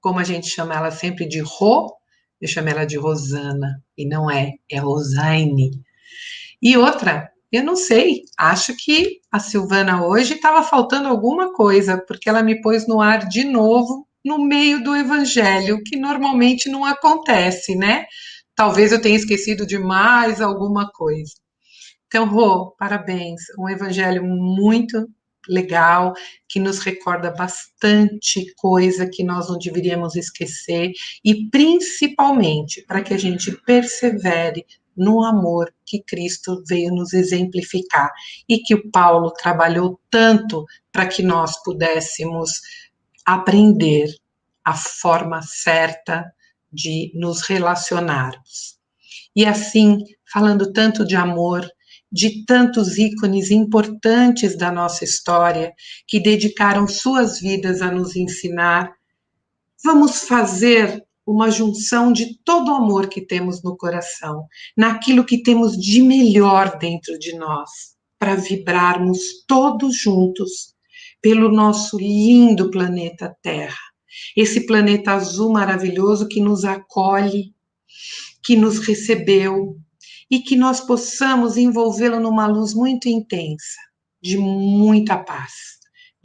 Como 0.00 0.20
a 0.20 0.24
gente 0.24 0.48
chama 0.48 0.74
ela 0.74 0.92
sempre 0.92 1.26
de 1.26 1.40
Rô, 1.40 1.92
eu 2.40 2.46
chamei 2.46 2.74
ela 2.74 2.84
de 2.84 2.96
Rosana, 2.96 3.82
e 3.98 4.06
não 4.06 4.30
é, 4.30 4.52
é 4.70 4.78
Rosaine. 4.78 5.80
E 6.60 6.76
outra, 6.76 7.31
eu 7.52 7.64
não 7.64 7.76
sei, 7.76 8.22
acho 8.38 8.74
que 8.76 9.20
a 9.30 9.38
Silvana 9.38 10.06
hoje 10.06 10.34
estava 10.34 10.62
faltando 10.62 11.08
alguma 11.08 11.52
coisa, 11.52 11.98
porque 11.98 12.28
ela 12.28 12.42
me 12.42 12.60
pôs 12.60 12.86
no 12.88 13.00
ar 13.00 13.28
de 13.28 13.44
novo 13.44 14.06
no 14.24 14.38
meio 14.38 14.82
do 14.82 14.94
evangelho, 14.96 15.82
que 15.84 15.96
normalmente 15.96 16.70
não 16.70 16.84
acontece, 16.84 17.74
né? 17.74 18.06
Talvez 18.54 18.92
eu 18.92 19.00
tenha 19.00 19.16
esquecido 19.16 19.66
de 19.66 19.78
mais 19.78 20.40
alguma 20.40 20.90
coisa. 20.90 21.32
Então, 22.06 22.28
Rô, 22.28 22.74
parabéns. 22.78 23.40
Um 23.58 23.68
evangelho 23.68 24.24
muito 24.24 25.08
legal, 25.48 26.12
que 26.48 26.60
nos 26.60 26.78
recorda 26.78 27.30
bastante 27.30 28.52
coisa 28.56 29.08
que 29.10 29.24
nós 29.24 29.48
não 29.48 29.58
deveríamos 29.58 30.14
esquecer 30.14 30.92
e 31.24 31.48
principalmente 31.50 32.84
para 32.86 33.02
que 33.02 33.12
a 33.12 33.18
gente 33.18 33.50
persevere 33.64 34.64
no 34.96 35.24
amor 35.24 35.72
que 35.84 36.02
Cristo 36.02 36.62
veio 36.66 36.92
nos 36.92 37.12
exemplificar 37.12 38.10
e 38.48 38.58
que 38.58 38.74
o 38.74 38.90
Paulo 38.90 39.30
trabalhou 39.32 39.98
tanto 40.10 40.64
para 40.90 41.06
que 41.06 41.22
nós 41.22 41.62
pudéssemos 41.62 42.60
aprender 43.24 44.08
a 44.64 44.74
forma 44.74 45.42
certa 45.42 46.32
de 46.72 47.12
nos 47.14 47.42
relacionarmos. 47.42 48.78
E 49.34 49.44
assim, 49.44 50.04
falando 50.30 50.72
tanto 50.72 51.04
de 51.04 51.16
amor, 51.16 51.68
de 52.10 52.44
tantos 52.44 52.98
ícones 52.98 53.50
importantes 53.50 54.56
da 54.56 54.70
nossa 54.70 55.04
história 55.04 55.72
que 56.06 56.20
dedicaram 56.20 56.86
suas 56.86 57.40
vidas 57.40 57.80
a 57.80 57.90
nos 57.90 58.14
ensinar, 58.14 58.92
vamos 59.82 60.24
fazer 60.24 61.02
uma 61.26 61.50
junção 61.50 62.12
de 62.12 62.38
todo 62.44 62.70
o 62.70 62.74
amor 62.74 63.08
que 63.08 63.20
temos 63.20 63.62
no 63.62 63.76
coração, 63.76 64.46
naquilo 64.76 65.24
que 65.24 65.42
temos 65.42 65.76
de 65.76 66.02
melhor 66.02 66.78
dentro 66.78 67.18
de 67.18 67.36
nós, 67.36 67.70
para 68.18 68.34
vibrarmos 68.34 69.44
todos 69.46 69.96
juntos 69.96 70.74
pelo 71.20 71.50
nosso 71.50 71.96
lindo 71.98 72.70
planeta 72.70 73.36
Terra. 73.40 73.76
Esse 74.36 74.66
planeta 74.66 75.12
azul 75.12 75.52
maravilhoso 75.52 76.28
que 76.28 76.40
nos 76.40 76.64
acolhe, 76.64 77.54
que 78.44 78.56
nos 78.56 78.78
recebeu, 78.78 79.76
e 80.30 80.40
que 80.40 80.56
nós 80.56 80.80
possamos 80.80 81.58
envolvê-lo 81.58 82.18
numa 82.18 82.46
luz 82.46 82.72
muito 82.72 83.06
intensa, 83.06 83.76
de 84.20 84.38
muita 84.38 85.18
paz, 85.18 85.52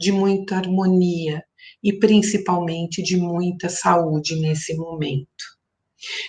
de 0.00 0.10
muita 0.10 0.56
harmonia 0.56 1.44
e 1.82 1.92
principalmente 1.92 3.02
de 3.02 3.16
muita 3.16 3.68
saúde 3.68 4.36
nesse 4.36 4.74
momento. 4.76 5.28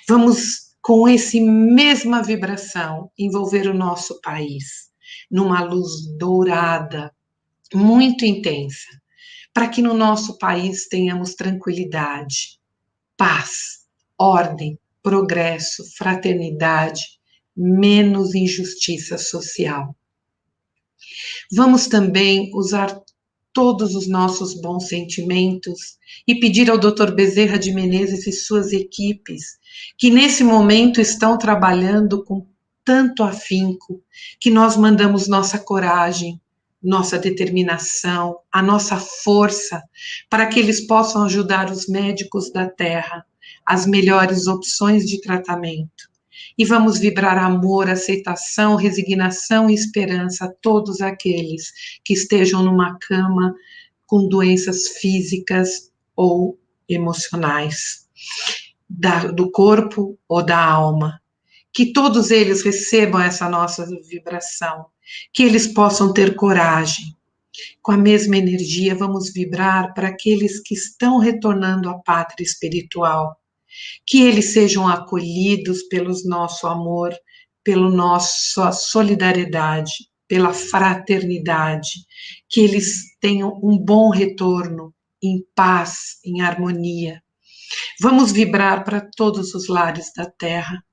Vamos, 0.07 0.75
com 0.81 1.07
esse 1.07 1.39
mesma 1.39 2.21
vibração, 2.21 3.11
envolver 3.17 3.67
o 3.67 3.73
nosso 3.73 4.19
país 4.21 4.89
numa 5.29 5.63
luz 5.63 6.07
dourada, 6.17 7.13
muito 7.73 8.25
intensa, 8.25 8.87
para 9.53 9.67
que 9.67 9.81
no 9.81 9.93
nosso 9.93 10.37
país 10.37 10.87
tenhamos 10.87 11.35
tranquilidade, 11.35 12.59
paz, 13.17 13.85
ordem, 14.17 14.79
progresso, 15.01 15.83
fraternidade, 15.97 17.01
menos 17.55 18.35
injustiça 18.35 19.17
social. 19.17 19.95
Vamos 21.51 21.87
também 21.87 22.51
usar 22.53 23.01
todos 23.59 23.93
os 23.93 24.07
nossos 24.07 24.53
bons 24.53 24.87
sentimentos 24.87 25.97
e 26.25 26.39
pedir 26.39 26.71
ao 26.71 26.77
Dr. 26.77 27.11
Bezerra 27.13 27.59
de 27.59 27.73
Menezes 27.73 28.25
e 28.25 28.31
suas 28.31 28.71
equipes, 28.71 29.59
que 29.97 30.09
nesse 30.09 30.45
momento 30.45 31.01
estão 31.01 31.37
trabalhando 31.37 32.23
com 32.23 32.47
tanto 32.85 33.21
afinco, 33.21 34.01
que 34.39 34.49
nós 34.49 34.77
mandamos 34.77 35.27
nossa 35.27 35.59
coragem, 35.59 36.39
nossa 36.81 37.19
determinação, 37.19 38.37
a 38.49 38.61
nossa 38.61 38.95
força, 38.95 39.83
para 40.29 40.47
que 40.47 40.57
eles 40.57 40.87
possam 40.87 41.25
ajudar 41.25 41.69
os 41.69 41.85
médicos 41.85 42.49
da 42.53 42.65
Terra 42.65 43.25
as 43.65 43.85
melhores 43.85 44.47
opções 44.47 45.05
de 45.05 45.19
tratamento 45.19 46.09
e 46.57 46.65
vamos 46.65 46.99
vibrar 46.99 47.37
amor, 47.37 47.89
aceitação, 47.89 48.75
resignação 48.75 49.69
e 49.69 49.73
esperança 49.73 50.45
a 50.45 50.53
todos 50.61 51.01
aqueles 51.01 51.71
que 52.03 52.13
estejam 52.13 52.63
numa 52.63 52.97
cama 52.99 53.55
com 54.05 54.27
doenças 54.27 54.87
físicas 54.99 55.91
ou 56.15 56.59
emocionais, 56.89 58.07
da, 58.89 59.27
do 59.27 59.51
corpo 59.51 60.17
ou 60.27 60.43
da 60.43 60.61
alma. 60.61 61.21
Que 61.71 61.93
todos 61.93 62.31
eles 62.31 62.63
recebam 62.63 63.21
essa 63.21 63.47
nossa 63.47 63.85
vibração, 64.09 64.87
que 65.31 65.43
eles 65.43 65.67
possam 65.67 66.11
ter 66.11 66.35
coragem. 66.35 67.15
Com 67.81 67.91
a 67.91 67.97
mesma 67.97 68.37
energia, 68.37 68.95
vamos 68.95 69.31
vibrar 69.31 69.93
para 69.93 70.07
aqueles 70.07 70.59
que 70.61 70.73
estão 70.73 71.19
retornando 71.19 71.89
à 71.89 71.99
pátria 71.99 72.43
espiritual, 72.43 73.38
que 74.05 74.21
eles 74.21 74.53
sejam 74.53 74.87
acolhidos 74.87 75.83
pelo 75.83 76.13
nosso 76.25 76.67
amor, 76.67 77.13
pelo 77.63 77.89
nossa 77.89 78.71
solidariedade, 78.71 80.09
pela 80.27 80.53
fraternidade, 80.53 82.05
que 82.47 82.61
eles 82.61 83.17
tenham 83.19 83.59
um 83.63 83.77
bom 83.77 84.09
retorno 84.09 84.93
em 85.21 85.43
paz, 85.55 86.19
em 86.23 86.41
harmonia. 86.41 87.21
Vamos 87.99 88.31
vibrar 88.31 88.83
para 88.83 89.01
todos 89.15 89.53
os 89.53 89.67
lares 89.67 90.11
da 90.15 90.25
terra, 90.25 90.83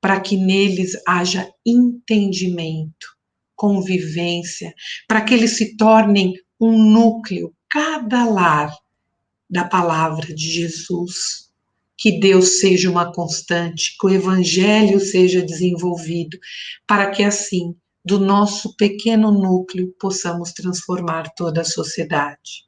para 0.00 0.20
que 0.20 0.36
neles 0.36 0.92
haja 1.06 1.48
entendimento, 1.64 3.06
convivência, 3.54 4.74
para 5.06 5.20
que 5.20 5.34
eles 5.34 5.56
se 5.56 5.76
tornem 5.76 6.34
um 6.60 6.82
núcleo, 6.82 7.54
cada 7.68 8.24
lar, 8.24 8.72
da 9.48 9.64
palavra 9.64 10.32
de 10.32 10.48
Jesus 10.48 11.49
que 12.00 12.18
Deus 12.18 12.60
seja 12.60 12.90
uma 12.90 13.12
constante, 13.12 13.94
que 14.00 14.06
o 14.06 14.08
evangelho 14.08 14.98
seja 14.98 15.42
desenvolvido, 15.42 16.38
para 16.86 17.10
que 17.10 17.22
assim, 17.22 17.76
do 18.02 18.18
nosso 18.18 18.74
pequeno 18.74 19.30
núcleo, 19.30 19.94
possamos 20.00 20.50
transformar 20.52 21.34
toda 21.36 21.60
a 21.60 21.64
sociedade. 21.64 22.64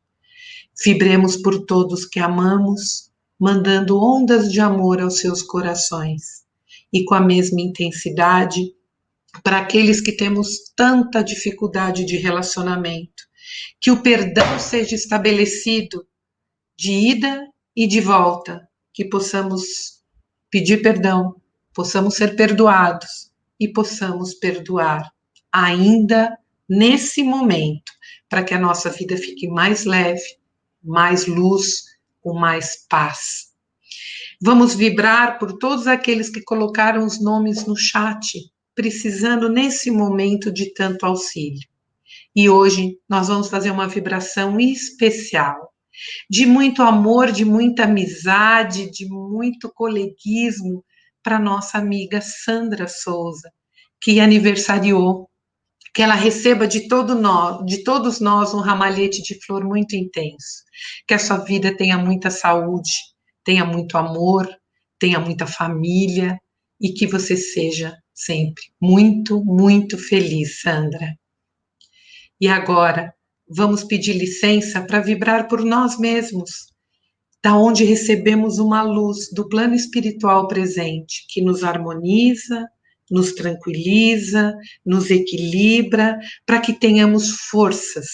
Vibremos 0.85 1.39
por 1.39 1.65
todos 1.65 2.05
que 2.05 2.21
amamos, 2.21 3.11
mandando 3.41 3.99
ondas 3.99 4.53
de 4.53 4.61
amor 4.61 5.01
aos 5.01 5.19
seus 5.21 5.43
corações, 5.43 6.43
e 6.93 7.03
com 7.03 7.15
a 7.15 7.21
mesma 7.21 7.63
intensidade, 7.63 8.61
para 9.43 9.61
aqueles 9.61 10.03
que 10.03 10.13
temos 10.13 10.75
tanta 10.77 11.25
dificuldade 11.25 12.05
de 12.05 12.19
relacionamento, 12.19 13.25
que 13.81 13.91
o 13.91 14.03
perdão 14.03 14.59
seja 14.59 14.95
estabelecido 14.95 16.07
de 16.77 16.93
ida 16.93 17.49
e 17.75 17.87
de 17.87 17.99
volta, 17.99 18.69
que 18.93 19.05
possamos 19.05 20.03
pedir 20.51 20.83
perdão, 20.83 21.35
possamos 21.75 22.15
ser 22.15 22.37
perdoados 22.37 23.33
e 23.59 23.69
possamos 23.69 24.35
perdoar 24.35 25.11
ainda 25.51 26.37
nesse 26.69 27.23
momento, 27.23 27.93
para 28.29 28.43
que 28.43 28.55
a 28.55 28.59
nossa 28.59 28.91
vida 28.91 29.17
fique 29.17 29.49
mais 29.49 29.85
leve, 29.85 30.23
mais 30.83 31.27
luz, 31.27 31.83
com 32.21 32.39
mais 32.39 32.87
paz. 32.89 33.53
Vamos 34.41 34.75
vibrar 34.75 35.39
por 35.39 35.59
todos 35.59 35.87
aqueles 35.87 36.29
que 36.29 36.43
colocaram 36.43 37.05
os 37.05 37.23
nomes 37.23 37.67
no 37.67 37.77
chat, 37.77 38.51
precisando 38.75 39.49
nesse 39.49 39.91
momento 39.91 40.51
de 40.51 40.73
tanto 40.73 41.05
auxílio. 41.05 41.69
E 42.35 42.49
hoje 42.49 42.99
nós 43.09 43.29
vamos 43.29 43.49
fazer 43.49 43.71
uma 43.71 43.87
vibração 43.87 44.59
especial 44.59 45.72
de 46.29 46.47
muito 46.47 46.83
amor, 46.83 47.31
de 47.31 47.45
muita 47.45 47.85
amizade, 47.85 48.91
de 48.91 49.07
muito 49.09 49.71
coleguismo 49.73 50.85
para 51.23 51.39
nossa 51.39 51.79
amiga 51.79 52.21
Sandra 52.21 52.89
Souza, 52.89 53.51
que 54.01 54.21
aniversariou. 54.21 55.29
Que 55.95 56.01
ela 56.01 56.15
receba 56.15 56.67
de, 56.67 56.89
todo 56.89 57.15
nós, 57.15 57.67
de 57.67 57.85
todos 57.85 58.19
nós 58.19 58.55
um 58.55 58.61
ramalhete 58.61 59.23
de 59.23 59.39
flor 59.45 59.63
muito 59.63 59.95
intenso. 59.95 60.65
Que 61.07 61.13
a 61.13 61.19
sua 61.19 61.37
vida 61.39 61.77
tenha 61.77 61.99
muita 61.99 62.31
saúde, 62.31 62.93
tenha 63.45 63.65
muito 63.65 63.99
amor, 63.99 64.49
tenha 64.99 65.21
muita 65.21 65.47
família 65.47 66.39
e 66.81 66.93
que 66.95 67.07
você 67.07 67.37
seja 67.37 67.95
sempre 68.15 68.63
muito, 68.81 69.45
muito 69.45 69.99
feliz, 69.99 70.61
Sandra. 70.61 71.15
E 72.41 72.49
agora, 72.49 73.15
vamos 73.55 73.85
pedir 73.85 74.15
licença 74.15 74.81
para 74.81 75.01
vibrar 75.01 75.49
por 75.49 75.65
nós 75.65 75.99
mesmos, 75.99 76.73
da 77.43 77.57
onde 77.57 77.85
recebemos 77.85 78.59
uma 78.59 78.83
luz 78.83 79.31
do 79.33 79.49
plano 79.49 79.75
espiritual 79.75 80.47
presente 80.49 81.27
que 81.29 81.43
nos 81.43 81.63
harmoniza, 81.65 82.67
nos 83.11 83.33
tranquiliza, 83.35 84.57
nos 84.87 85.11
equilibra, 85.11 86.19
para 86.47 86.61
que 86.61 86.73
tenhamos 86.73 87.31
forças, 87.51 88.07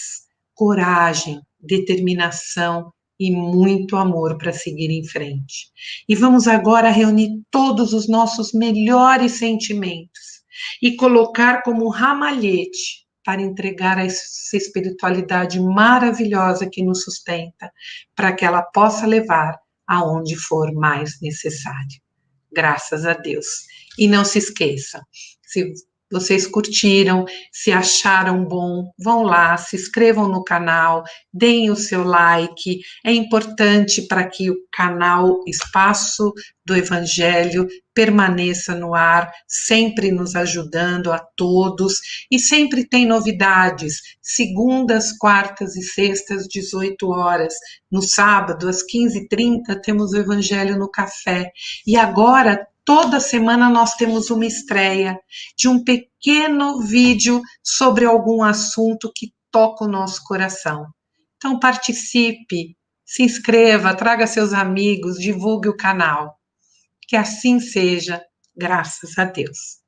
coragem, 0.53 1.39
determinação 1.59 2.91
e 3.19 3.31
muito 3.31 3.95
amor 3.95 4.37
para 4.37 4.51
seguir 4.51 4.89
em 4.89 5.05
frente. 5.05 5.67
E 6.07 6.15
vamos 6.15 6.47
agora 6.47 6.89
reunir 6.89 7.41
todos 7.51 7.93
os 7.93 8.07
nossos 8.07 8.51
melhores 8.53 9.33
sentimentos 9.33 10.39
e 10.81 10.95
colocar 10.95 11.61
como 11.61 11.89
ramalhete 11.89 13.08
para 13.29 13.43
entregar 13.43 14.03
essa 14.03 14.57
espiritualidade 14.57 15.59
maravilhosa 15.59 16.67
que 16.67 16.83
nos 16.83 17.03
sustenta, 17.03 17.71
para 18.15 18.33
que 18.33 18.43
ela 18.43 18.63
possa 18.63 19.05
levar 19.05 19.55
aonde 19.85 20.35
for 20.35 20.73
mais 20.73 21.21
necessário. 21.21 22.01
Graças 22.51 23.05
a 23.05 23.13
Deus. 23.13 23.45
E 23.99 24.07
não 24.07 24.25
se 24.25 24.39
esqueça, 24.39 24.99
se 25.43 25.71
vocês 26.11 26.47
curtiram, 26.47 27.25
se 27.51 27.71
acharam 27.71 28.43
bom, 28.43 28.91
vão 28.97 29.23
lá, 29.23 29.55
se 29.57 29.75
inscrevam 29.75 30.27
no 30.27 30.43
canal, 30.43 31.03
deem 31.33 31.69
o 31.69 31.75
seu 31.75 32.03
like. 32.03 32.79
É 33.05 33.13
importante 33.13 34.01
para 34.07 34.27
que 34.27 34.49
o 34.49 34.57
canal 34.71 35.43
Espaço 35.47 36.33
do 36.65 36.75
Evangelho 36.75 37.67
permaneça 37.93 38.75
no 38.75 38.95
ar, 38.95 39.29
sempre 39.47 40.11
nos 40.11 40.35
ajudando 40.35 41.11
a 41.11 41.19
todos 41.35 41.99
e 42.31 42.39
sempre 42.39 42.87
tem 42.87 43.05
novidades. 43.05 43.97
Segundas, 44.21 45.11
quartas 45.17 45.75
e 45.75 45.81
sextas, 45.81 46.47
18 46.47 47.09
horas. 47.09 47.53
No 47.91 48.01
sábado, 48.01 48.69
às 48.69 48.83
15h30, 48.83 49.79
temos 49.83 50.13
o 50.13 50.17
Evangelho 50.17 50.77
no 50.77 50.89
Café. 50.89 51.51
E 51.85 51.97
agora 51.97 52.65
toda 52.85 53.19
semana 53.19 53.69
nós 53.69 53.95
temos 53.95 54.29
uma 54.29 54.45
estreia 54.45 55.19
de 55.57 55.67
um 55.67 55.83
pequeno 55.83 56.79
vídeo 56.81 57.41
sobre 57.63 58.05
algum 58.05 58.43
assunto 58.43 59.11
que 59.15 59.33
toca 59.51 59.85
o 59.85 59.89
nosso 59.89 60.23
coração. 60.23 60.85
Então 61.37 61.59
participe, 61.59 62.75
se 63.05 63.23
inscreva, 63.23 63.95
traga 63.95 64.27
seus 64.27 64.53
amigos, 64.53 65.17
divulgue 65.17 65.69
o 65.69 65.77
canal. 65.77 66.35
Que 67.07 67.15
assim 67.15 67.59
seja, 67.59 68.21
graças 68.55 69.17
a 69.17 69.25
Deus. 69.25 69.78